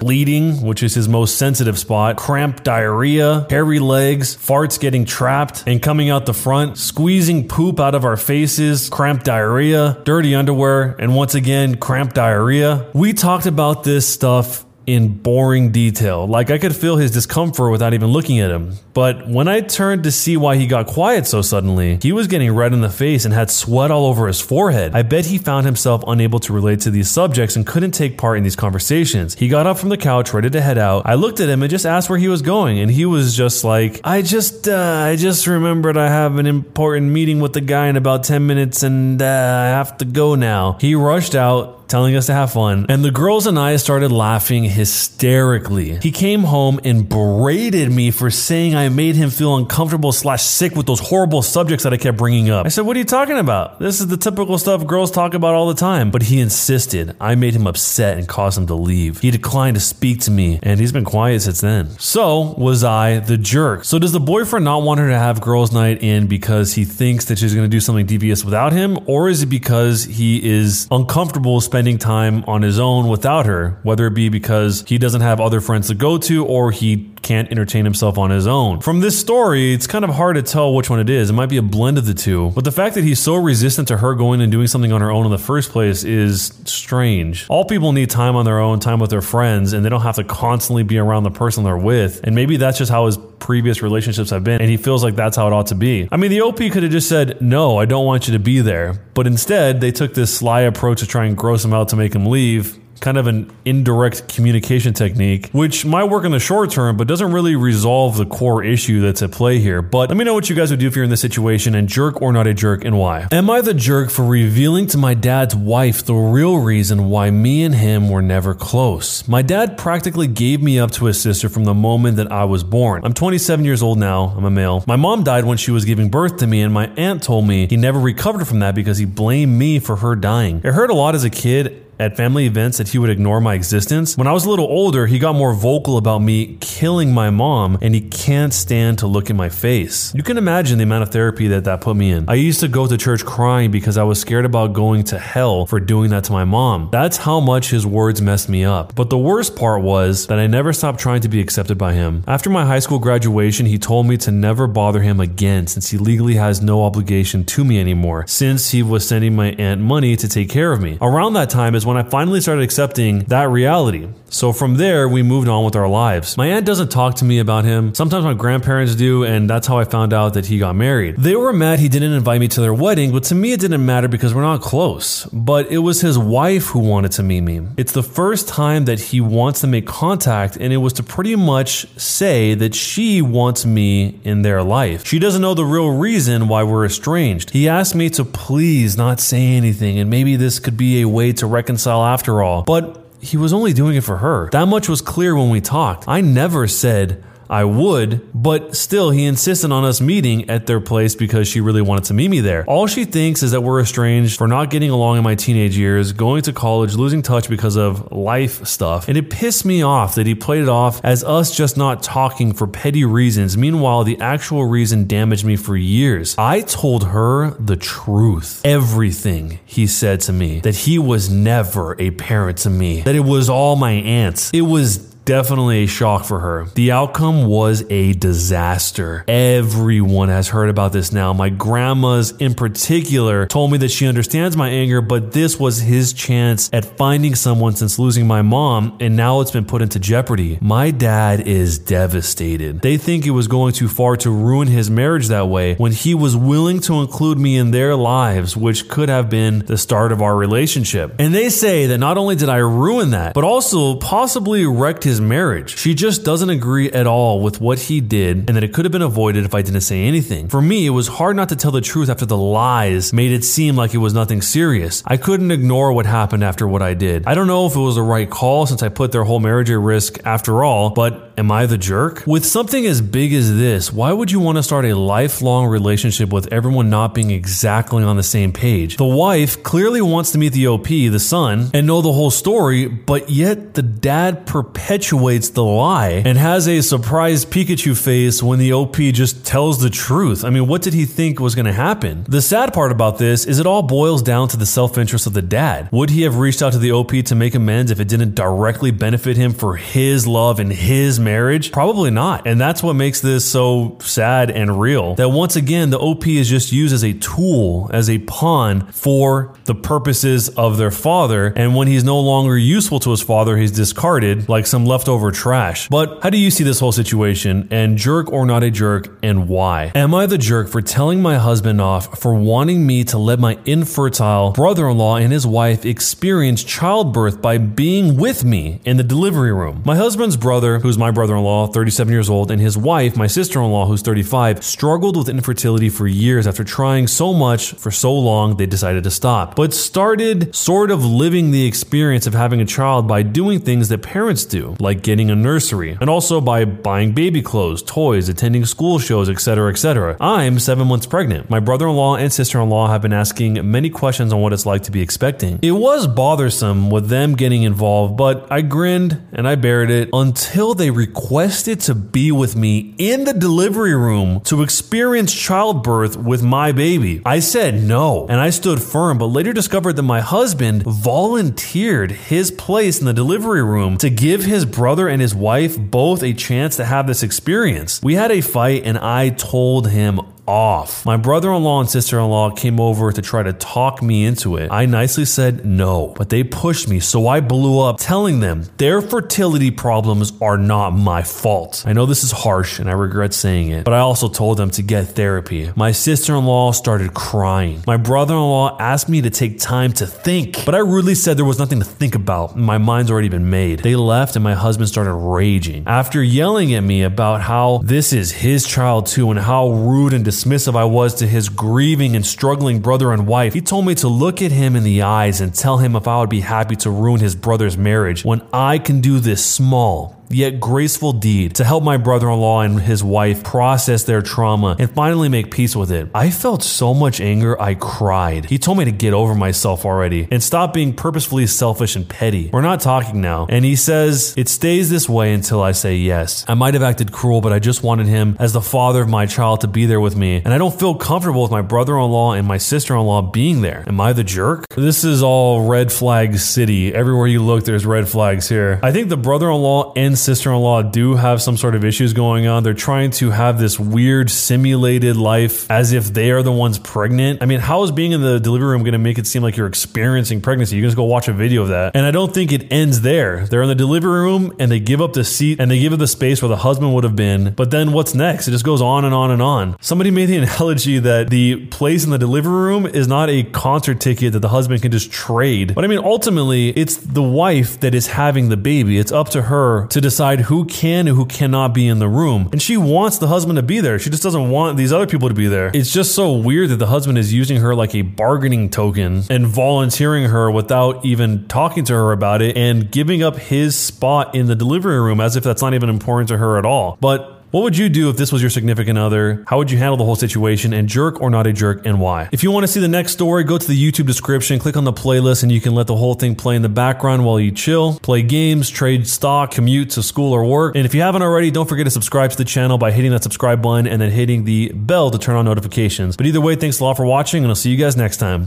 bleeding, 0.00 0.60
which 0.60 0.82
is 0.82 0.94
his 0.94 1.08
most 1.08 1.38
sensitive 1.38 1.78
spot, 1.78 2.18
cramp 2.18 2.62
diarrhea, 2.62 3.46
hairy 3.48 3.78
legs, 3.78 4.36
farts 4.36 4.78
getting 4.78 5.06
trapped 5.06 5.64
and 5.66 5.80
coming 5.80 6.10
out 6.10 6.26
the 6.26 6.34
front, 6.34 6.76
squeezing 6.76 7.48
poop 7.48 7.80
out 7.80 7.94
of 7.94 8.04
our 8.04 8.18
faces, 8.18 8.90
cramp 8.90 9.24
diarrhea, 9.24 9.98
dirty 10.04 10.34
underwear, 10.34 10.94
and 10.98 11.14
once 11.16 11.34
again, 11.34 11.78
cramp 11.78 12.12
diarrhea. 12.12 12.90
We 12.92 13.14
talked 13.14 13.46
about 13.46 13.82
this 13.82 14.06
stuff 14.06 14.66
in 14.88 15.18
boring 15.18 15.70
detail. 15.70 16.26
Like 16.26 16.50
I 16.50 16.56
could 16.56 16.74
feel 16.74 16.96
his 16.96 17.10
discomfort 17.10 17.70
without 17.70 17.92
even 17.92 18.08
looking 18.08 18.40
at 18.40 18.50
him. 18.50 18.72
But 18.94 19.28
when 19.28 19.46
I 19.46 19.60
turned 19.60 20.04
to 20.04 20.10
see 20.10 20.38
why 20.38 20.56
he 20.56 20.66
got 20.66 20.86
quiet 20.86 21.26
so 21.26 21.42
suddenly, 21.42 21.98
he 22.00 22.10
was 22.10 22.26
getting 22.26 22.54
red 22.54 22.72
in 22.72 22.80
the 22.80 22.88
face 22.88 23.26
and 23.26 23.34
had 23.34 23.50
sweat 23.50 23.90
all 23.90 24.06
over 24.06 24.26
his 24.26 24.40
forehead. 24.40 24.94
I 24.94 25.02
bet 25.02 25.26
he 25.26 25.36
found 25.36 25.66
himself 25.66 26.02
unable 26.06 26.40
to 26.40 26.54
relate 26.54 26.80
to 26.80 26.90
these 26.90 27.10
subjects 27.10 27.54
and 27.54 27.66
couldn't 27.66 27.90
take 27.90 28.16
part 28.16 28.38
in 28.38 28.44
these 28.44 28.56
conversations. 28.56 29.34
He 29.34 29.48
got 29.48 29.66
up 29.66 29.78
from 29.78 29.90
the 29.90 29.98
couch 29.98 30.32
ready 30.32 30.48
to 30.48 30.60
head 30.62 30.78
out. 30.78 31.02
I 31.04 31.16
looked 31.16 31.40
at 31.40 31.50
him 31.50 31.62
and 31.62 31.68
just 31.68 31.84
asked 31.84 32.08
where 32.08 32.18
he 32.18 32.28
was 32.28 32.40
going 32.40 32.78
and 32.78 32.90
he 32.90 33.04
was 33.04 33.36
just 33.36 33.64
like, 33.64 34.00
"I 34.04 34.22
just 34.22 34.68
uh, 34.68 35.04
I 35.04 35.16
just 35.16 35.46
remembered 35.46 35.98
I 35.98 36.08
have 36.08 36.38
an 36.38 36.46
important 36.46 37.12
meeting 37.12 37.40
with 37.40 37.52
the 37.52 37.60
guy 37.60 37.88
in 37.88 37.96
about 37.96 38.24
10 38.24 38.46
minutes 38.46 38.82
and 38.82 39.20
uh, 39.20 39.26
I 39.26 39.68
have 39.68 39.98
to 39.98 40.06
go 40.06 40.34
now." 40.34 40.78
He 40.80 40.94
rushed 40.94 41.34
out 41.34 41.77
telling 41.88 42.16
us 42.16 42.26
to 42.26 42.34
have 42.34 42.52
fun, 42.52 42.86
and 42.88 43.04
the 43.04 43.10
girls 43.10 43.46
and 43.46 43.58
I 43.58 43.76
started 43.76 44.12
laughing 44.12 44.64
hysterically. 44.64 45.98
He 46.02 46.10
came 46.10 46.42
home 46.42 46.80
and 46.84 47.08
berated 47.08 47.90
me 47.90 48.10
for 48.10 48.30
saying 48.30 48.74
I 48.74 48.88
made 48.88 49.16
him 49.16 49.30
feel 49.30 49.56
uncomfortable 49.56 50.12
slash 50.12 50.42
sick 50.42 50.74
with 50.74 50.86
those 50.86 51.00
horrible 51.00 51.42
subjects 51.42 51.84
that 51.84 51.92
I 51.92 51.96
kept 51.96 52.18
bringing 52.18 52.50
up. 52.50 52.66
I 52.66 52.68
said, 52.68 52.82
What 52.82 52.96
are 52.96 52.98
you 52.98 53.04
talking 53.04 53.38
about? 53.38 53.78
This 53.78 54.00
is 54.00 54.08
the 54.08 54.16
typical 54.16 54.58
stuff 54.58 54.86
girls 54.86 55.10
talk 55.10 55.34
about 55.34 55.54
all 55.54 55.68
the 55.68 55.74
time. 55.74 56.10
But 56.10 56.22
he 56.22 56.40
insisted. 56.40 57.16
I 57.20 57.34
made 57.34 57.54
him 57.54 57.66
upset 57.66 58.18
and 58.18 58.28
caused 58.28 58.58
him 58.58 58.66
to 58.66 58.74
leave. 58.74 59.20
He 59.20 59.30
declined 59.30 59.76
to 59.76 59.80
speak 59.80 60.20
to 60.20 60.30
me, 60.30 60.58
and 60.62 60.78
he's 60.80 60.92
been 60.92 61.04
quiet 61.04 61.42
since 61.42 61.60
then. 61.60 61.90
So 61.98 62.54
was 62.58 62.84
I 62.84 63.20
the 63.20 63.38
jerk. 63.38 63.84
So 63.84 63.98
does 63.98 64.12
the 64.12 64.20
boyfriend 64.20 64.64
not 64.64 64.82
want 64.82 65.00
her 65.00 65.08
to 65.08 65.18
have 65.18 65.40
girls' 65.40 65.72
night 65.72 66.02
in 66.02 66.26
because 66.26 66.74
he 66.74 66.84
thinks 66.84 67.26
that 67.26 67.38
she's 67.38 67.54
going 67.54 67.64
to 67.64 67.74
do 67.74 67.80
something 67.80 68.06
devious 68.06 68.44
without 68.44 68.72
him, 68.72 68.98
or 69.06 69.28
is 69.28 69.42
it 69.42 69.46
because 69.46 70.04
he 70.04 70.48
is 70.48 70.86
uncomfortable 70.90 71.60
spending 71.60 71.77
spending 71.78 71.96
time 71.96 72.42
on 72.48 72.60
his 72.60 72.80
own 72.80 73.06
without 73.06 73.46
her, 73.46 73.78
whether 73.84 74.08
it 74.08 74.14
be 74.14 74.28
because 74.28 74.82
he 74.88 74.98
doesn't 74.98 75.20
have 75.20 75.40
other 75.40 75.60
friends 75.60 75.86
to 75.86 75.94
go 75.94 76.18
to 76.18 76.44
or 76.44 76.72
he 76.72 77.08
can't 77.22 77.52
entertain 77.52 77.84
himself 77.84 78.18
on 78.18 78.30
his 78.30 78.48
own. 78.48 78.80
From 78.80 78.98
this 78.98 79.16
story, 79.16 79.72
it's 79.72 79.86
kind 79.86 80.04
of 80.04 80.10
hard 80.10 80.34
to 80.34 80.42
tell 80.42 80.74
which 80.74 80.90
one 80.90 80.98
it 80.98 81.08
is. 81.08 81.30
It 81.30 81.34
might 81.34 81.50
be 81.50 81.56
a 81.56 81.62
blend 81.62 81.96
of 81.96 82.04
the 82.04 82.14
two. 82.14 82.50
But 82.50 82.64
the 82.64 82.72
fact 82.72 82.96
that 82.96 83.04
he's 83.04 83.20
so 83.20 83.36
resistant 83.36 83.86
to 83.88 83.98
her 83.98 84.16
going 84.16 84.40
and 84.40 84.50
doing 84.50 84.66
something 84.66 84.90
on 84.90 85.00
her 85.02 85.12
own 85.12 85.24
in 85.24 85.30
the 85.30 85.38
first 85.38 85.70
place 85.70 86.02
is 86.02 86.52
strange. 86.64 87.46
All 87.48 87.64
people 87.64 87.92
need 87.92 88.10
time 88.10 88.34
on 88.34 88.44
their 88.44 88.58
own, 88.58 88.80
time 88.80 88.98
with 88.98 89.10
their 89.10 89.22
friends, 89.22 89.72
and 89.72 89.84
they 89.84 89.88
don't 89.88 90.00
have 90.00 90.16
to 90.16 90.24
constantly 90.24 90.82
be 90.82 90.98
around 90.98 91.22
the 91.22 91.30
person 91.30 91.62
they're 91.62 91.76
with. 91.76 92.20
And 92.24 92.34
maybe 92.34 92.56
that's 92.56 92.78
just 92.78 92.90
how 92.90 93.06
his 93.06 93.18
previous 93.38 93.82
relationships 93.82 94.30
have 94.30 94.42
been, 94.42 94.60
and 94.60 94.68
he 94.68 94.76
feels 94.76 95.04
like 95.04 95.14
that's 95.14 95.36
how 95.36 95.46
it 95.46 95.52
ought 95.52 95.68
to 95.68 95.76
be. 95.76 96.08
I 96.10 96.16
mean, 96.16 96.30
the 96.30 96.40
OP 96.40 96.56
could 96.56 96.82
have 96.82 96.90
just 96.90 97.08
said, 97.08 97.40
No, 97.40 97.78
I 97.78 97.84
don't 97.84 98.04
want 98.04 98.26
you 98.26 98.32
to 98.32 98.40
be 98.40 98.60
there. 98.60 99.00
But 99.18 99.26
instead, 99.26 99.80
they 99.80 99.90
took 99.90 100.14
this 100.14 100.32
sly 100.32 100.60
approach 100.60 101.00
to 101.00 101.06
try 101.08 101.24
and 101.24 101.36
gross 101.36 101.64
him 101.64 101.74
out 101.74 101.88
to 101.88 101.96
make 101.96 102.14
him 102.14 102.26
leave 102.26 102.78
kind 103.00 103.16
of 103.16 103.26
an 103.26 103.50
indirect 103.64 104.28
communication 104.28 104.94
technique, 104.94 105.48
which 105.52 105.84
might 105.84 106.04
work 106.04 106.24
in 106.24 106.32
the 106.32 106.40
short 106.40 106.70
term, 106.70 106.96
but 106.96 107.08
doesn't 107.08 107.32
really 107.32 107.56
resolve 107.56 108.16
the 108.16 108.26
core 108.26 108.62
issue 108.62 109.00
that's 109.00 109.22
at 109.22 109.32
play 109.32 109.58
here. 109.58 109.82
But 109.82 110.10
let 110.10 110.16
me 110.16 110.24
know 110.24 110.34
what 110.34 110.50
you 110.50 110.56
guys 110.56 110.70
would 110.70 110.80
do 110.80 110.86
if 110.86 110.96
you're 110.96 111.04
in 111.04 111.10
this 111.10 111.20
situation 111.20 111.74
and 111.74 111.88
jerk 111.88 112.20
or 112.20 112.32
not 112.32 112.46
a 112.46 112.54
jerk 112.54 112.84
and 112.84 112.98
why. 112.98 113.28
Am 113.32 113.50
I 113.50 113.60
the 113.60 113.74
jerk 113.74 114.10
for 114.10 114.24
revealing 114.24 114.86
to 114.88 114.98
my 114.98 115.14
dad's 115.14 115.54
wife 115.54 116.04
the 116.04 116.14
real 116.14 116.58
reason 116.58 117.08
why 117.08 117.30
me 117.30 117.64
and 117.64 117.74
him 117.74 118.08
were 118.08 118.22
never 118.22 118.54
close? 118.54 119.26
My 119.28 119.42
dad 119.42 119.78
practically 119.78 120.26
gave 120.26 120.62
me 120.62 120.78
up 120.78 120.90
to 120.92 121.06
his 121.06 121.20
sister 121.20 121.48
from 121.48 121.64
the 121.64 121.74
moment 121.74 122.16
that 122.16 122.30
I 122.32 122.44
was 122.44 122.64
born. 122.64 123.04
I'm 123.04 123.14
27 123.14 123.64
years 123.64 123.82
old 123.82 123.98
now, 123.98 124.34
I'm 124.36 124.44
a 124.44 124.50
male. 124.50 124.84
My 124.86 124.96
mom 124.96 125.24
died 125.24 125.44
when 125.44 125.56
she 125.56 125.70
was 125.70 125.84
giving 125.84 126.08
birth 126.10 126.38
to 126.38 126.46
me, 126.46 126.62
and 126.62 126.72
my 126.72 126.88
aunt 126.96 127.22
told 127.22 127.46
me 127.46 127.66
he 127.66 127.76
never 127.76 127.98
recovered 127.98 128.46
from 128.46 128.60
that 128.60 128.74
because 128.74 128.98
he 128.98 129.04
blamed 129.04 129.58
me 129.58 129.78
for 129.78 129.96
her 129.96 130.14
dying. 130.16 130.58
It 130.64 130.72
hurt 130.72 130.90
a 130.90 130.94
lot 130.94 131.14
as 131.14 131.24
a 131.24 131.30
kid 131.30 131.84
at 131.98 132.16
family 132.16 132.46
events 132.46 132.78
that 132.78 132.88
he 132.88 132.98
would 132.98 133.10
ignore 133.10 133.40
my 133.40 133.54
existence. 133.54 134.16
When 134.16 134.26
I 134.26 134.32
was 134.32 134.44
a 134.44 134.50
little 134.50 134.66
older, 134.66 135.06
he 135.06 135.18
got 135.18 135.34
more 135.34 135.52
vocal 135.52 135.96
about 135.96 136.20
me 136.20 136.56
killing 136.60 137.12
my 137.12 137.30
mom, 137.30 137.78
and 137.80 137.94
he 137.94 138.00
can't 138.00 138.52
stand 138.54 138.98
to 138.98 139.06
look 139.06 139.30
in 139.30 139.36
my 139.36 139.48
face. 139.48 140.14
You 140.14 140.22
can 140.22 140.38
imagine 140.38 140.78
the 140.78 140.84
amount 140.84 141.02
of 141.02 141.10
therapy 141.10 141.48
that 141.48 141.64
that 141.64 141.80
put 141.80 141.96
me 141.96 142.10
in. 142.10 142.28
I 142.28 142.34
used 142.34 142.60
to 142.60 142.68
go 142.68 142.86
to 142.86 142.96
church 142.96 143.24
crying 143.24 143.70
because 143.70 143.96
I 143.96 144.04
was 144.04 144.20
scared 144.20 144.44
about 144.44 144.72
going 144.72 145.04
to 145.04 145.18
hell 145.18 145.66
for 145.66 145.80
doing 145.80 146.10
that 146.10 146.24
to 146.24 146.32
my 146.32 146.44
mom. 146.44 146.88
That's 146.92 147.16
how 147.16 147.40
much 147.40 147.70
his 147.70 147.86
words 147.86 148.22
messed 148.22 148.48
me 148.48 148.64
up. 148.64 148.94
But 148.94 149.10
the 149.10 149.18
worst 149.18 149.56
part 149.56 149.82
was 149.82 150.26
that 150.26 150.38
I 150.38 150.46
never 150.46 150.72
stopped 150.72 151.00
trying 151.00 151.20
to 151.22 151.28
be 151.28 151.40
accepted 151.40 151.78
by 151.78 151.94
him. 151.94 152.24
After 152.26 152.50
my 152.50 152.64
high 152.64 152.78
school 152.78 152.98
graduation, 152.98 153.66
he 153.66 153.78
told 153.78 154.06
me 154.06 154.16
to 154.18 154.30
never 154.30 154.66
bother 154.66 155.00
him 155.00 155.20
again 155.20 155.66
since 155.66 155.90
he 155.90 155.98
legally 155.98 156.34
has 156.34 156.62
no 156.62 156.84
obligation 156.84 157.44
to 157.44 157.64
me 157.64 157.80
anymore, 157.80 158.26
since 158.26 158.70
he 158.70 158.82
was 158.82 159.06
sending 159.06 159.34
my 159.34 159.52
aunt 159.52 159.80
money 159.80 160.16
to 160.16 160.28
take 160.28 160.48
care 160.48 160.72
of 160.72 160.80
me. 160.80 160.98
Around 161.00 161.34
that 161.34 161.50
time 161.50 161.74
is 161.74 161.86
when 161.88 161.96
I 161.96 162.02
finally 162.02 162.42
started 162.42 162.60
accepting 162.62 163.20
that 163.24 163.48
reality. 163.48 164.08
So 164.30 164.52
from 164.52 164.74
there, 164.74 165.08
we 165.08 165.22
moved 165.22 165.48
on 165.48 165.64
with 165.64 165.74
our 165.76 165.88
lives. 165.88 166.36
My 166.36 166.48
aunt 166.48 166.66
doesn't 166.66 166.90
talk 166.90 167.16
to 167.16 167.24
me 167.24 167.38
about 167.38 167.64
him. 167.64 167.94
Sometimes 167.94 168.24
my 168.24 168.34
grandparents 168.34 168.94
do, 168.94 169.24
and 169.24 169.48
that's 169.48 169.66
how 169.66 169.78
I 169.78 169.84
found 169.84 170.12
out 170.12 170.34
that 170.34 170.46
he 170.46 170.58
got 170.58 170.76
married. 170.76 171.16
They 171.16 171.34
were 171.34 171.52
mad 171.52 171.78
he 171.78 171.88
didn't 171.88 172.12
invite 172.12 172.40
me 172.40 172.48
to 172.48 172.60
their 172.60 172.74
wedding, 172.74 173.12
but 173.12 173.24
to 173.24 173.34
me 173.34 173.52
it 173.52 173.60
didn't 173.60 173.84
matter 173.84 174.08
because 174.08 174.34
we're 174.34 174.42
not 174.42 174.60
close. 174.60 175.24
But 175.26 175.70
it 175.70 175.78
was 175.78 176.00
his 176.00 176.18
wife 176.18 176.66
who 176.66 176.80
wanted 176.80 177.12
to 177.12 177.22
meet 177.22 177.40
me. 177.40 177.66
It's 177.76 177.92
the 177.92 178.02
first 178.02 178.48
time 178.48 178.84
that 178.84 179.00
he 179.00 179.20
wants 179.20 179.62
to 179.62 179.66
make 179.66 179.86
contact, 179.86 180.56
and 180.56 180.72
it 180.72 180.78
was 180.78 180.92
to 180.94 181.02
pretty 181.02 181.36
much 181.36 181.86
say 181.98 182.54
that 182.54 182.74
she 182.74 183.22
wants 183.22 183.64
me 183.64 184.20
in 184.24 184.42
their 184.42 184.62
life. 184.62 185.06
She 185.06 185.18
doesn't 185.18 185.42
know 185.42 185.54
the 185.54 185.64
real 185.64 185.90
reason 185.90 186.48
why 186.48 186.62
we're 186.62 186.84
estranged. 186.84 187.50
He 187.50 187.68
asked 187.68 187.94
me 187.94 188.10
to 188.10 188.24
please 188.24 188.96
not 188.96 189.20
say 189.20 189.42
anything, 189.54 189.98
and 189.98 190.10
maybe 190.10 190.36
this 190.36 190.58
could 190.58 190.76
be 190.76 191.00
a 191.00 191.08
way 191.08 191.32
to 191.32 191.46
reconcile 191.46 192.04
after 192.04 192.42
all. 192.42 192.62
But 192.62 193.07
he 193.20 193.36
was 193.36 193.52
only 193.52 193.72
doing 193.72 193.96
it 193.96 194.04
for 194.04 194.18
her. 194.18 194.48
That 194.50 194.66
much 194.66 194.88
was 194.88 195.02
clear 195.02 195.34
when 195.36 195.50
we 195.50 195.60
talked. 195.60 196.06
I 196.08 196.20
never 196.20 196.66
said, 196.66 197.24
I 197.50 197.64
would, 197.64 198.28
but 198.34 198.76
still, 198.76 199.10
he 199.10 199.24
insisted 199.24 199.72
on 199.72 199.84
us 199.84 200.00
meeting 200.00 200.50
at 200.50 200.66
their 200.66 200.80
place 200.80 201.14
because 201.14 201.48
she 201.48 201.60
really 201.60 201.82
wanted 201.82 202.04
to 202.04 202.14
meet 202.14 202.28
me 202.28 202.40
there. 202.40 202.64
All 202.66 202.86
she 202.86 203.04
thinks 203.04 203.42
is 203.42 203.52
that 203.52 203.62
we're 203.62 203.80
estranged 203.80 204.36
for 204.36 204.46
not 204.46 204.70
getting 204.70 204.90
along 204.90 205.18
in 205.18 205.24
my 205.24 205.34
teenage 205.34 205.76
years, 205.76 206.12
going 206.12 206.42
to 206.42 206.52
college, 206.52 206.94
losing 206.94 207.22
touch 207.22 207.48
because 207.48 207.76
of 207.76 208.12
life 208.12 208.66
stuff. 208.66 209.08
And 209.08 209.16
it 209.16 209.30
pissed 209.30 209.64
me 209.64 209.82
off 209.82 210.14
that 210.16 210.26
he 210.26 210.34
played 210.34 210.62
it 210.62 210.68
off 210.68 211.00
as 211.04 211.24
us 211.24 211.56
just 211.56 211.76
not 211.76 212.02
talking 212.02 212.52
for 212.52 212.66
petty 212.66 213.04
reasons. 213.04 213.56
Meanwhile, 213.56 214.04
the 214.04 214.20
actual 214.20 214.64
reason 214.66 215.06
damaged 215.06 215.44
me 215.44 215.56
for 215.56 215.76
years. 215.76 216.34
I 216.38 216.60
told 216.60 217.08
her 217.08 217.50
the 217.52 217.76
truth. 217.76 218.60
Everything 218.64 219.58
he 219.64 219.86
said 219.86 220.20
to 220.22 220.32
me, 220.32 220.60
that 220.60 220.74
he 220.74 220.98
was 220.98 221.30
never 221.30 221.96
a 222.00 222.10
parent 222.12 222.58
to 222.58 222.70
me, 222.70 223.02
that 223.02 223.14
it 223.14 223.24
was 223.24 223.48
all 223.48 223.76
my 223.76 223.92
aunts. 223.92 224.50
It 224.52 224.62
was 224.62 225.07
definitely 225.28 225.84
a 225.84 225.86
shock 225.86 226.24
for 226.24 226.40
her. 226.40 226.64
The 226.74 226.90
outcome 226.92 227.44
was 227.44 227.84
a 227.90 228.14
disaster. 228.14 229.26
Everyone 229.28 230.30
has 230.30 230.48
heard 230.48 230.70
about 230.70 230.94
this 230.94 231.12
now. 231.12 231.34
My 231.34 231.50
grandma's, 231.50 232.30
in 232.38 232.54
particular, 232.54 233.44
told 233.44 233.70
me 233.70 233.76
that 233.76 233.90
she 233.90 234.06
understands 234.06 234.56
my 234.56 234.70
anger, 234.70 235.02
but 235.02 235.32
this 235.32 235.60
was 235.60 235.80
his 235.80 236.14
chance 236.14 236.70
at 236.72 236.86
finding 236.96 237.34
someone 237.34 237.76
since 237.76 237.98
losing 237.98 238.26
my 238.26 238.40
mom, 238.40 238.96
and 239.00 239.16
now 239.16 239.42
it's 239.42 239.50
been 239.50 239.66
put 239.66 239.82
into 239.82 239.98
jeopardy. 239.98 240.56
My 240.62 240.90
dad 240.90 241.46
is 241.46 241.78
devastated. 241.78 242.80
They 242.80 242.96
think 242.96 243.26
it 243.26 243.32
was 243.32 243.48
going 243.48 243.74
too 243.74 243.88
far 243.88 244.16
to 244.16 244.30
ruin 244.30 244.68
his 244.68 244.88
marriage 244.88 245.28
that 245.28 245.48
way 245.48 245.74
when 245.74 245.92
he 245.92 246.14
was 246.14 246.38
willing 246.38 246.80
to 246.80 247.02
include 247.02 247.38
me 247.38 247.58
in 247.58 247.70
their 247.70 247.94
lives, 247.96 248.56
which 248.56 248.88
could 248.88 249.10
have 249.10 249.28
been 249.28 249.58
the 249.66 249.76
start 249.76 250.10
of 250.10 250.22
our 250.22 250.34
relationship. 250.34 251.16
And 251.18 251.34
they 251.34 251.50
say 251.50 251.84
that 251.84 251.98
not 251.98 252.16
only 252.16 252.34
did 252.34 252.48
I 252.48 252.56
ruin 252.56 253.10
that, 253.10 253.34
but 253.34 253.44
also 253.44 253.96
possibly 253.96 254.64
wrecked 254.64 255.04
his 255.04 255.17
his 255.18 255.28
marriage. 255.28 255.76
She 255.76 255.94
just 255.94 256.24
doesn't 256.24 256.50
agree 256.50 256.90
at 256.92 257.06
all 257.06 257.40
with 257.40 257.60
what 257.60 257.78
he 257.78 258.00
did 258.00 258.48
and 258.48 258.56
that 258.56 258.64
it 258.64 258.72
could 258.72 258.84
have 258.84 258.92
been 258.92 259.02
avoided 259.02 259.44
if 259.44 259.54
I 259.54 259.62
didn't 259.62 259.80
say 259.80 260.04
anything. 260.04 260.48
For 260.48 260.62
me, 260.62 260.86
it 260.86 260.90
was 260.90 261.08
hard 261.08 261.36
not 261.36 261.48
to 261.50 261.56
tell 261.56 261.70
the 261.70 261.80
truth 261.80 262.08
after 262.08 262.26
the 262.26 262.36
lies 262.36 263.12
made 263.12 263.32
it 263.32 263.44
seem 263.44 263.76
like 263.76 263.94
it 263.94 263.98
was 263.98 264.14
nothing 264.14 264.42
serious. 264.42 265.02
I 265.06 265.16
couldn't 265.16 265.50
ignore 265.50 265.92
what 265.92 266.06
happened 266.06 266.44
after 266.44 266.68
what 266.68 266.82
I 266.82 266.94
did. 266.94 267.26
I 267.26 267.34
don't 267.34 267.46
know 267.46 267.66
if 267.66 267.74
it 267.74 267.80
was 267.80 267.96
the 267.96 268.02
right 268.02 268.30
call 268.30 268.66
since 268.66 268.82
I 268.82 268.88
put 268.88 269.12
their 269.12 269.24
whole 269.24 269.40
marriage 269.40 269.70
at 269.70 269.78
risk 269.78 270.18
after 270.24 270.62
all, 270.62 270.90
but 270.90 271.32
am 271.36 271.50
I 271.50 271.66
the 271.66 271.78
jerk? 271.78 272.22
With 272.26 272.46
something 272.46 272.86
as 272.86 273.00
big 273.00 273.32
as 273.32 273.56
this, 273.56 273.92
why 273.92 274.12
would 274.12 274.30
you 274.30 274.40
want 274.40 274.58
to 274.58 274.62
start 274.62 274.84
a 274.84 274.94
lifelong 274.94 275.66
relationship 275.66 276.32
with 276.32 276.52
everyone 276.52 276.90
not 276.90 277.14
being 277.14 277.30
exactly 277.30 278.04
on 278.04 278.16
the 278.16 278.22
same 278.22 278.52
page? 278.52 278.96
The 278.96 279.04
wife 279.04 279.62
clearly 279.62 280.00
wants 280.00 280.32
to 280.32 280.38
meet 280.38 280.52
the 280.52 280.68
OP, 280.68 280.86
the 280.86 281.18
son, 281.18 281.70
and 281.74 281.86
know 281.86 282.02
the 282.02 282.12
whole 282.12 282.30
story, 282.30 282.86
but 282.86 283.30
yet 283.30 283.74
the 283.74 283.82
dad 283.82 284.46
perpetuates 284.46 285.07
the 285.10 285.64
lie 285.64 286.22
and 286.24 286.36
has 286.36 286.68
a 286.68 286.80
surprised 286.80 287.50
Pikachu 287.50 287.96
face 287.96 288.42
when 288.42 288.58
the 288.58 288.72
OP 288.72 288.96
just 288.96 289.44
tells 289.44 289.80
the 289.80 289.90
truth. 289.90 290.44
I 290.44 290.50
mean, 290.50 290.66
what 290.66 290.82
did 290.82 290.94
he 290.94 291.04
think 291.04 291.40
was 291.40 291.54
going 291.54 291.66
to 291.66 291.72
happen? 291.72 292.24
The 292.28 292.42
sad 292.42 292.72
part 292.72 292.92
about 292.92 293.18
this 293.18 293.46
is 293.46 293.58
it 293.58 293.66
all 293.66 293.82
boils 293.82 294.22
down 294.22 294.48
to 294.48 294.56
the 294.56 294.66
self 294.66 294.98
interest 294.98 295.26
of 295.26 295.32
the 295.32 295.42
dad. 295.42 295.88
Would 295.92 296.10
he 296.10 296.22
have 296.22 296.36
reached 296.36 296.62
out 296.62 296.72
to 296.72 296.78
the 296.78 296.92
OP 296.92 297.12
to 297.12 297.34
make 297.34 297.54
amends 297.54 297.90
if 297.90 298.00
it 298.00 298.08
didn't 298.08 298.34
directly 298.34 298.90
benefit 298.90 299.36
him 299.36 299.52
for 299.52 299.76
his 299.76 300.26
love 300.26 300.60
and 300.60 300.72
his 300.72 301.18
marriage? 301.18 301.72
Probably 301.72 302.10
not. 302.10 302.46
And 302.46 302.60
that's 302.60 302.82
what 302.82 302.94
makes 302.94 303.20
this 303.20 303.44
so 303.44 303.98
sad 304.00 304.50
and 304.50 304.80
real. 304.80 305.14
That 305.14 305.30
once 305.30 305.56
again, 305.56 305.90
the 305.90 305.98
OP 305.98 306.26
is 306.26 306.48
just 306.48 306.72
used 306.72 306.94
as 306.94 307.04
a 307.04 307.14
tool, 307.14 307.90
as 307.92 308.10
a 308.10 308.18
pawn 308.18 308.86
for 308.92 309.54
the 309.64 309.74
purposes 309.74 310.48
of 310.50 310.76
their 310.76 310.90
father. 310.90 311.52
And 311.56 311.74
when 311.74 311.88
he's 311.88 312.04
no 312.04 312.20
longer 312.20 312.56
useful 312.56 313.00
to 313.00 313.10
his 313.10 313.22
father, 313.22 313.56
he's 313.56 313.72
discarded 313.72 314.48
like 314.48 314.66
some 314.66 314.86
leftover 314.98 315.30
trash. 315.30 315.86
But 315.88 316.18
how 316.24 316.30
do 316.30 316.38
you 316.38 316.50
see 316.50 316.64
this 316.64 316.80
whole 316.80 316.90
situation? 316.90 317.68
And 317.70 317.96
jerk 317.96 318.32
or 318.32 318.44
not 318.44 318.64
a 318.64 318.70
jerk, 318.70 319.16
and 319.22 319.48
why? 319.48 319.92
Am 319.94 320.12
I 320.12 320.26
the 320.26 320.38
jerk 320.38 320.66
for 320.66 320.82
telling 320.82 321.22
my 321.22 321.36
husband 321.38 321.80
off 321.80 322.18
for 322.18 322.34
wanting 322.34 322.84
me 322.84 323.04
to 323.04 323.16
let 323.16 323.38
my 323.38 323.60
infertile 323.64 324.50
brother 324.50 324.88
in 324.88 324.98
law 324.98 325.16
and 325.16 325.32
his 325.32 325.46
wife 325.46 325.86
experience 325.86 326.64
childbirth 326.64 327.40
by 327.40 327.58
being 327.58 328.16
with 328.16 328.42
me 328.44 328.80
in 328.84 328.96
the 328.96 329.04
delivery 329.04 329.52
room? 329.52 329.82
My 329.84 329.94
husband's 329.94 330.36
brother, 330.36 330.80
who's 330.80 330.98
my 330.98 331.12
brother 331.12 331.36
in 331.36 331.44
law, 331.44 331.68
37 331.68 332.12
years 332.12 332.28
old, 332.28 332.50
and 332.50 332.60
his 332.60 332.76
wife, 332.76 333.16
my 333.16 333.28
sister 333.28 333.62
in 333.62 333.70
law, 333.70 333.86
who's 333.86 334.02
35, 334.02 334.64
struggled 334.64 335.16
with 335.16 335.28
infertility 335.28 335.90
for 335.90 336.08
years 336.08 336.48
after 336.48 336.64
trying 336.64 337.06
so 337.06 337.32
much 337.32 337.72
for 337.74 337.92
so 337.92 338.12
long 338.12 338.56
they 338.56 338.66
decided 338.66 339.04
to 339.04 339.12
stop, 339.12 339.54
but 339.54 339.72
started 339.72 340.52
sort 340.56 340.90
of 340.90 341.04
living 341.04 341.52
the 341.52 341.66
experience 341.66 342.26
of 342.26 342.34
having 342.34 342.60
a 342.60 342.64
child 342.64 343.06
by 343.06 343.22
doing 343.22 343.60
things 343.60 343.88
that 343.90 344.02
parents 344.02 344.44
do, 344.44 344.74
like 344.80 345.02
getting 345.02 345.30
a 345.30 345.36
nursery, 345.36 345.96
and 346.00 346.08
also 346.08 346.40
by 346.40 346.64
buying 346.64 347.12
baby 347.12 347.42
clothes, 347.42 347.82
toys, 347.82 348.28
attending 348.28 348.64
school 348.64 348.98
shows, 348.98 349.28
etc., 349.28 349.70
etc. 349.70 350.16
I'm 350.20 350.58
seven 350.58 350.86
months 350.86 351.06
pregnant. 351.06 351.50
My 351.50 351.60
brother 351.60 351.88
in 351.88 351.96
law 351.96 352.16
and 352.16 352.32
sister 352.32 352.60
in 352.60 352.68
law 352.68 352.88
have 352.88 353.02
been 353.02 353.12
asking 353.12 353.70
many 353.70 353.90
questions 353.90 354.32
on 354.32 354.40
what 354.40 354.52
it's 354.52 354.66
like 354.66 354.82
to 354.84 354.90
be 354.90 355.00
expecting. 355.00 355.58
It 355.62 355.72
was 355.72 356.06
bothersome 356.06 356.90
with 356.90 357.08
them 357.08 357.34
getting 357.34 357.62
involved, 357.62 358.16
but 358.16 358.50
I 358.50 358.62
grinned 358.62 359.20
and 359.32 359.48
I 359.48 359.54
buried 359.54 359.90
it 359.90 360.10
until 360.12 360.74
they 360.74 360.90
requested 360.90 361.80
to 361.80 361.94
be 361.94 362.30
with 362.32 362.56
me 362.56 362.94
in 362.98 363.24
the 363.24 363.32
delivery 363.34 363.94
room 363.94 364.40
to 364.42 364.62
experience 364.62 365.34
childbirth 365.34 366.16
with 366.16 366.42
my 366.42 366.72
baby. 366.72 367.22
I 367.24 367.40
said 367.40 367.82
no, 367.82 368.26
and 368.28 368.40
I 368.40 368.50
stood 368.50 368.82
firm, 368.82 369.18
but 369.18 369.26
later 369.26 369.52
discovered 369.52 369.96
that 369.96 370.02
my 370.02 370.20
husband 370.20 370.82
volunteered 370.84 372.12
his 372.12 372.50
place 372.50 373.00
in 373.00 373.06
the 373.06 373.12
delivery 373.12 373.62
room 373.62 373.96
to 373.98 374.10
give 374.10 374.44
his 374.44 374.64
brother 374.68 375.08
and 375.08 375.20
his 375.20 375.34
wife 375.34 375.78
both 375.78 376.22
a 376.22 376.32
chance 376.32 376.76
to 376.76 376.84
have 376.84 377.06
this 377.06 377.22
experience. 377.22 378.00
We 378.02 378.14
had 378.14 378.30
a 378.30 378.40
fight, 378.40 378.82
and 378.84 378.98
I 378.98 379.30
told 379.30 379.88
him 379.88 380.20
off. 380.48 381.04
My 381.04 381.16
brother 381.16 381.52
in 381.52 381.62
law 381.62 381.80
and 381.80 381.88
sister 381.88 382.18
in 382.18 382.28
law 382.28 382.50
came 382.50 382.80
over 382.80 383.12
to 383.12 383.22
try 383.22 383.42
to 383.42 383.52
talk 383.52 384.02
me 384.02 384.24
into 384.24 384.56
it. 384.56 384.72
I 384.72 384.86
nicely 384.86 385.26
said 385.26 385.64
no, 385.64 386.14
but 386.16 386.30
they 386.30 386.42
pushed 386.42 386.88
me, 386.88 386.98
so 387.00 387.28
I 387.28 387.40
blew 387.40 387.80
up 387.80 387.98
telling 387.98 388.40
them 388.40 388.64
their 388.78 389.02
fertility 389.02 389.70
problems 389.70 390.32
are 390.40 390.56
not 390.56 390.90
my 390.90 391.22
fault. 391.22 391.84
I 391.86 391.92
know 391.92 392.06
this 392.06 392.24
is 392.24 392.32
harsh 392.32 392.78
and 392.78 392.88
I 392.88 392.94
regret 392.94 393.34
saying 393.34 393.68
it, 393.68 393.84
but 393.84 393.92
I 393.92 393.98
also 393.98 394.28
told 394.28 394.56
them 394.56 394.70
to 394.70 394.82
get 394.82 395.08
therapy. 395.08 395.70
My 395.76 395.92
sister 395.92 396.34
in 396.34 396.46
law 396.46 396.72
started 396.72 397.12
crying. 397.12 397.82
My 397.86 397.98
brother 397.98 398.34
in 398.34 398.40
law 398.40 398.76
asked 398.80 399.08
me 399.08 399.20
to 399.22 399.30
take 399.30 399.58
time 399.60 399.92
to 399.94 400.06
think, 400.06 400.64
but 400.64 400.74
I 400.74 400.78
rudely 400.78 401.14
said 401.14 401.36
there 401.36 401.44
was 401.44 401.58
nothing 401.58 401.80
to 401.80 401.84
think 401.84 402.14
about. 402.14 402.56
My 402.56 402.78
mind's 402.78 403.10
already 403.10 403.28
been 403.28 403.50
made. 403.50 403.80
They 403.80 403.96
left 403.96 404.34
and 404.34 404.42
my 404.42 404.54
husband 404.54 404.88
started 404.88 405.12
raging. 405.12 405.84
After 405.86 406.22
yelling 406.22 406.72
at 406.74 406.82
me 406.82 407.02
about 407.02 407.42
how 407.42 407.80
this 407.84 408.12
is 408.12 408.32
his 408.32 408.66
child 408.66 409.06
too 409.06 409.30
and 409.30 409.38
how 409.38 409.70
rude 409.70 410.12
and 410.12 410.24
dismissive 410.38 410.76
I 410.76 410.84
was 410.84 411.14
to 411.16 411.26
his 411.26 411.48
grieving 411.48 412.14
and 412.14 412.24
struggling 412.24 412.80
brother 412.80 413.12
and 413.12 413.26
wife, 413.26 413.54
he 413.54 413.60
told 413.60 413.86
me 413.86 413.94
to 413.96 414.08
look 414.08 414.40
at 414.42 414.52
him 414.52 414.76
in 414.76 414.84
the 414.84 415.02
eyes 415.02 415.40
and 415.40 415.54
tell 415.54 415.78
him 415.78 415.96
if 415.96 416.06
I 416.06 416.20
would 416.20 416.30
be 416.30 416.40
happy 416.40 416.76
to 416.76 416.90
ruin 416.90 417.20
his 417.20 417.34
brother's 417.34 417.76
marriage 417.76 418.24
when 418.24 418.42
I 418.52 418.78
can 418.78 419.00
do 419.00 419.18
this 419.18 419.44
small, 419.44 420.16
yet 420.30 420.60
graceful 420.60 421.12
deed 421.12 421.56
to 421.56 421.64
help 421.64 421.82
my 421.82 421.96
brother 421.96 422.28
in 422.30 422.38
law 422.38 422.60
and 422.60 422.80
his 422.80 423.02
wife 423.02 423.42
process 423.42 424.04
their 424.04 424.22
trauma 424.22 424.76
and 424.78 424.90
finally 424.90 425.28
make 425.28 425.50
peace 425.50 425.74
with 425.74 425.90
it. 425.90 426.08
I 426.14 426.30
felt 426.30 426.62
so 426.62 426.94
much 426.94 427.20
anger, 427.20 427.60
I 427.60 427.74
cried. 427.74 428.44
He 428.46 428.58
told 428.58 428.78
me 428.78 428.84
to 428.84 428.92
get 428.92 429.14
over 429.14 429.34
myself 429.34 429.84
already 429.84 430.28
and 430.30 430.42
stop 430.42 430.72
being 430.72 430.92
purposefully 430.92 431.46
selfish 431.46 431.96
and 431.96 432.08
petty. 432.08 432.50
We're 432.52 432.60
not 432.62 432.80
talking 432.80 433.20
now. 433.20 433.46
And 433.48 433.64
he 433.64 433.76
says, 433.76 434.34
It 434.36 434.48
stays 434.48 434.90
this 434.90 435.08
way 435.08 435.32
until 435.32 435.62
I 435.62 435.72
say 435.72 435.96
yes. 435.96 436.44
I 436.46 436.54
might 436.54 436.74
have 436.74 436.82
acted 436.82 437.10
cruel, 437.10 437.40
but 437.40 437.52
I 437.52 437.58
just 437.58 437.82
wanted 437.82 438.06
him 438.06 438.36
as 438.38 438.52
the 438.52 438.60
father 438.60 439.02
of 439.02 439.08
my 439.08 439.26
child 439.26 439.62
to 439.62 439.68
be 439.68 439.86
there 439.86 440.00
with 440.00 440.16
me. 440.28 440.42
And 440.44 440.54
I 440.54 440.58
don't 440.58 440.78
feel 440.78 440.94
comfortable 440.94 441.42
with 441.42 441.50
my 441.50 441.62
brother 441.62 441.96
in 441.96 442.10
law 442.10 442.32
and 442.32 442.46
my 442.46 442.58
sister 442.58 442.94
in 442.94 443.02
law 443.02 443.22
being 443.22 443.62
there. 443.62 443.84
Am 443.86 444.00
I 444.00 444.12
the 444.12 444.24
jerk? 444.24 444.66
This 444.76 445.04
is 445.04 445.22
all 445.22 445.66
red 445.66 445.90
flag 445.92 446.38
city. 446.38 446.94
Everywhere 446.94 447.26
you 447.26 447.42
look, 447.42 447.64
there's 447.64 447.86
red 447.86 448.08
flags 448.08 448.48
here. 448.48 448.80
I 448.82 448.92
think 448.92 449.08
the 449.08 449.16
brother 449.16 449.48
in 449.50 449.56
law 449.56 449.92
and 449.96 450.18
sister 450.18 450.52
in 450.52 450.58
law 450.58 450.82
do 450.82 451.14
have 451.14 451.42
some 451.42 451.56
sort 451.56 451.74
of 451.74 451.84
issues 451.84 452.12
going 452.12 452.46
on. 452.46 452.62
They're 452.62 452.74
trying 452.74 453.10
to 453.12 453.30
have 453.30 453.58
this 453.58 453.78
weird 453.78 454.30
simulated 454.30 455.16
life 455.16 455.70
as 455.70 455.92
if 455.92 456.04
they 456.12 456.30
are 456.30 456.42
the 456.42 456.52
ones 456.52 456.78
pregnant. 456.78 457.42
I 457.42 457.46
mean, 457.46 457.60
how 457.60 457.82
is 457.82 457.90
being 457.90 458.12
in 458.12 458.20
the 458.20 458.38
delivery 458.38 458.70
room 458.70 458.82
going 458.82 458.92
to 458.92 458.98
make 458.98 459.18
it 459.18 459.26
seem 459.26 459.42
like 459.42 459.56
you're 459.56 459.66
experiencing 459.66 460.40
pregnancy? 460.40 460.76
You 460.76 460.82
can 460.82 460.88
just 460.88 460.96
go 460.96 461.04
watch 461.04 461.28
a 461.28 461.32
video 461.32 461.62
of 461.62 461.68
that. 461.68 461.96
And 461.96 462.04
I 462.04 462.10
don't 462.10 462.32
think 462.32 462.52
it 462.52 462.70
ends 462.70 463.00
there. 463.00 463.46
They're 463.46 463.62
in 463.62 463.68
the 463.68 463.74
delivery 463.74 464.20
room 464.20 464.54
and 464.58 464.70
they 464.70 464.80
give 464.80 465.00
up 465.00 465.12
the 465.12 465.24
seat 465.24 465.60
and 465.60 465.70
they 465.70 465.78
give 465.78 465.92
up 465.92 465.98
the 465.98 466.06
space 466.06 466.42
where 466.42 466.48
the 466.48 466.56
husband 466.56 466.94
would 466.94 467.04
have 467.04 467.16
been. 467.16 467.54
But 467.54 467.70
then 467.70 467.92
what's 467.92 468.14
next? 468.14 468.48
It 468.48 468.52
just 468.52 468.64
goes 468.64 468.82
on 468.82 469.04
and 469.04 469.14
on 469.14 469.30
and 469.30 469.42
on. 469.42 469.76
Somebody 469.80 470.10
made 470.18 470.26
the 470.26 470.36
analogy 470.38 470.98
that 470.98 471.30
the 471.30 471.66
place 471.66 472.04
in 472.04 472.10
the 472.10 472.18
delivery 472.18 472.52
room 472.52 472.86
is 472.86 473.06
not 473.06 473.30
a 473.30 473.44
concert 473.44 474.00
ticket 474.00 474.32
that 474.32 474.40
the 474.40 474.48
husband 474.48 474.82
can 474.82 474.90
just 474.90 475.12
trade. 475.12 475.76
But 475.76 475.84
I 475.84 475.86
mean, 475.86 476.00
ultimately, 476.00 476.70
it's 476.70 476.96
the 476.96 477.22
wife 477.22 477.78
that 477.80 477.94
is 477.94 478.08
having 478.08 478.48
the 478.48 478.56
baby. 478.56 478.98
It's 478.98 479.12
up 479.12 479.28
to 479.30 479.42
her 479.42 479.86
to 479.86 480.00
decide 480.00 480.40
who 480.40 480.64
can 480.64 481.06
and 481.06 481.16
who 481.16 481.24
cannot 481.24 481.72
be 481.72 481.86
in 481.86 482.00
the 482.00 482.08
room. 482.08 482.48
And 482.50 482.60
she 482.60 482.76
wants 482.76 483.18
the 483.18 483.28
husband 483.28 483.56
to 483.56 483.62
be 483.62 483.80
there. 483.80 484.00
She 484.00 484.10
just 484.10 484.24
doesn't 484.24 484.50
want 484.50 484.76
these 484.76 484.92
other 484.92 485.06
people 485.06 485.28
to 485.28 485.34
be 485.34 485.46
there. 485.46 485.70
It's 485.72 485.92
just 485.92 486.16
so 486.16 486.32
weird 486.32 486.70
that 486.70 486.78
the 486.78 486.88
husband 486.88 487.16
is 487.16 487.32
using 487.32 487.60
her 487.60 487.76
like 487.76 487.94
a 487.94 488.02
bargaining 488.02 488.70
token 488.70 489.22
and 489.30 489.46
volunteering 489.46 490.24
her 490.24 490.50
without 490.50 491.04
even 491.04 491.46
talking 491.46 491.84
to 491.84 491.92
her 491.92 492.10
about 492.10 492.42
it 492.42 492.56
and 492.56 492.90
giving 492.90 493.22
up 493.22 493.36
his 493.36 493.76
spot 493.76 494.34
in 494.34 494.46
the 494.46 494.56
delivery 494.56 495.00
room 495.00 495.20
as 495.20 495.36
if 495.36 495.44
that's 495.44 495.62
not 495.62 495.74
even 495.74 495.88
important 495.88 496.28
to 496.30 496.38
her 496.38 496.58
at 496.58 496.66
all. 496.66 496.98
But 497.00 497.37
what 497.50 497.62
would 497.62 497.78
you 497.78 497.88
do 497.88 498.10
if 498.10 498.16
this 498.16 498.30
was 498.30 498.42
your 498.42 498.50
significant 498.50 498.98
other? 498.98 499.42
How 499.46 499.56
would 499.56 499.70
you 499.70 499.78
handle 499.78 499.96
the 499.96 500.04
whole 500.04 500.16
situation? 500.16 500.74
And 500.74 500.86
jerk 500.86 501.20
or 501.22 501.30
not 501.30 501.46
a 501.46 501.52
jerk, 501.52 501.86
and 501.86 501.98
why? 501.98 502.28
If 502.30 502.42
you 502.42 502.50
want 502.50 502.64
to 502.64 502.68
see 502.68 502.80
the 502.80 502.88
next 502.88 503.12
story, 503.12 503.42
go 503.42 503.56
to 503.56 503.66
the 503.66 503.74
YouTube 503.74 504.06
description, 504.06 504.58
click 504.58 504.76
on 504.76 504.84
the 504.84 504.92
playlist, 504.92 505.42
and 505.42 505.50
you 505.50 505.60
can 505.60 505.74
let 505.74 505.86
the 505.86 505.96
whole 505.96 506.14
thing 506.14 506.34
play 506.34 506.56
in 506.56 506.62
the 506.62 506.68
background 506.68 507.24
while 507.24 507.40
you 507.40 507.50
chill, 507.50 507.98
play 508.00 508.22
games, 508.22 508.68
trade 508.68 509.08
stock, 509.08 509.52
commute 509.52 509.90
to 509.90 510.02
school 510.02 510.32
or 510.32 510.44
work. 510.44 510.76
And 510.76 510.84
if 510.84 510.94
you 510.94 511.00
haven't 511.00 511.22
already, 511.22 511.50
don't 511.50 511.68
forget 511.68 511.86
to 511.86 511.90
subscribe 511.90 512.30
to 512.32 512.36
the 512.36 512.44
channel 512.44 512.76
by 512.76 512.92
hitting 512.92 513.12
that 513.12 513.22
subscribe 513.22 513.62
button 513.62 513.86
and 513.86 514.00
then 514.00 514.10
hitting 514.10 514.44
the 514.44 514.70
bell 514.74 515.10
to 515.10 515.18
turn 515.18 515.36
on 515.36 515.46
notifications. 515.46 516.16
But 516.16 516.26
either 516.26 516.40
way, 516.40 516.54
thanks 516.54 516.80
a 516.80 516.84
lot 516.84 516.96
for 516.98 517.06
watching, 517.06 517.44
and 517.44 517.50
I'll 517.50 517.56
see 517.56 517.70
you 517.70 517.78
guys 517.78 517.96
next 517.96 518.18
time. 518.18 518.36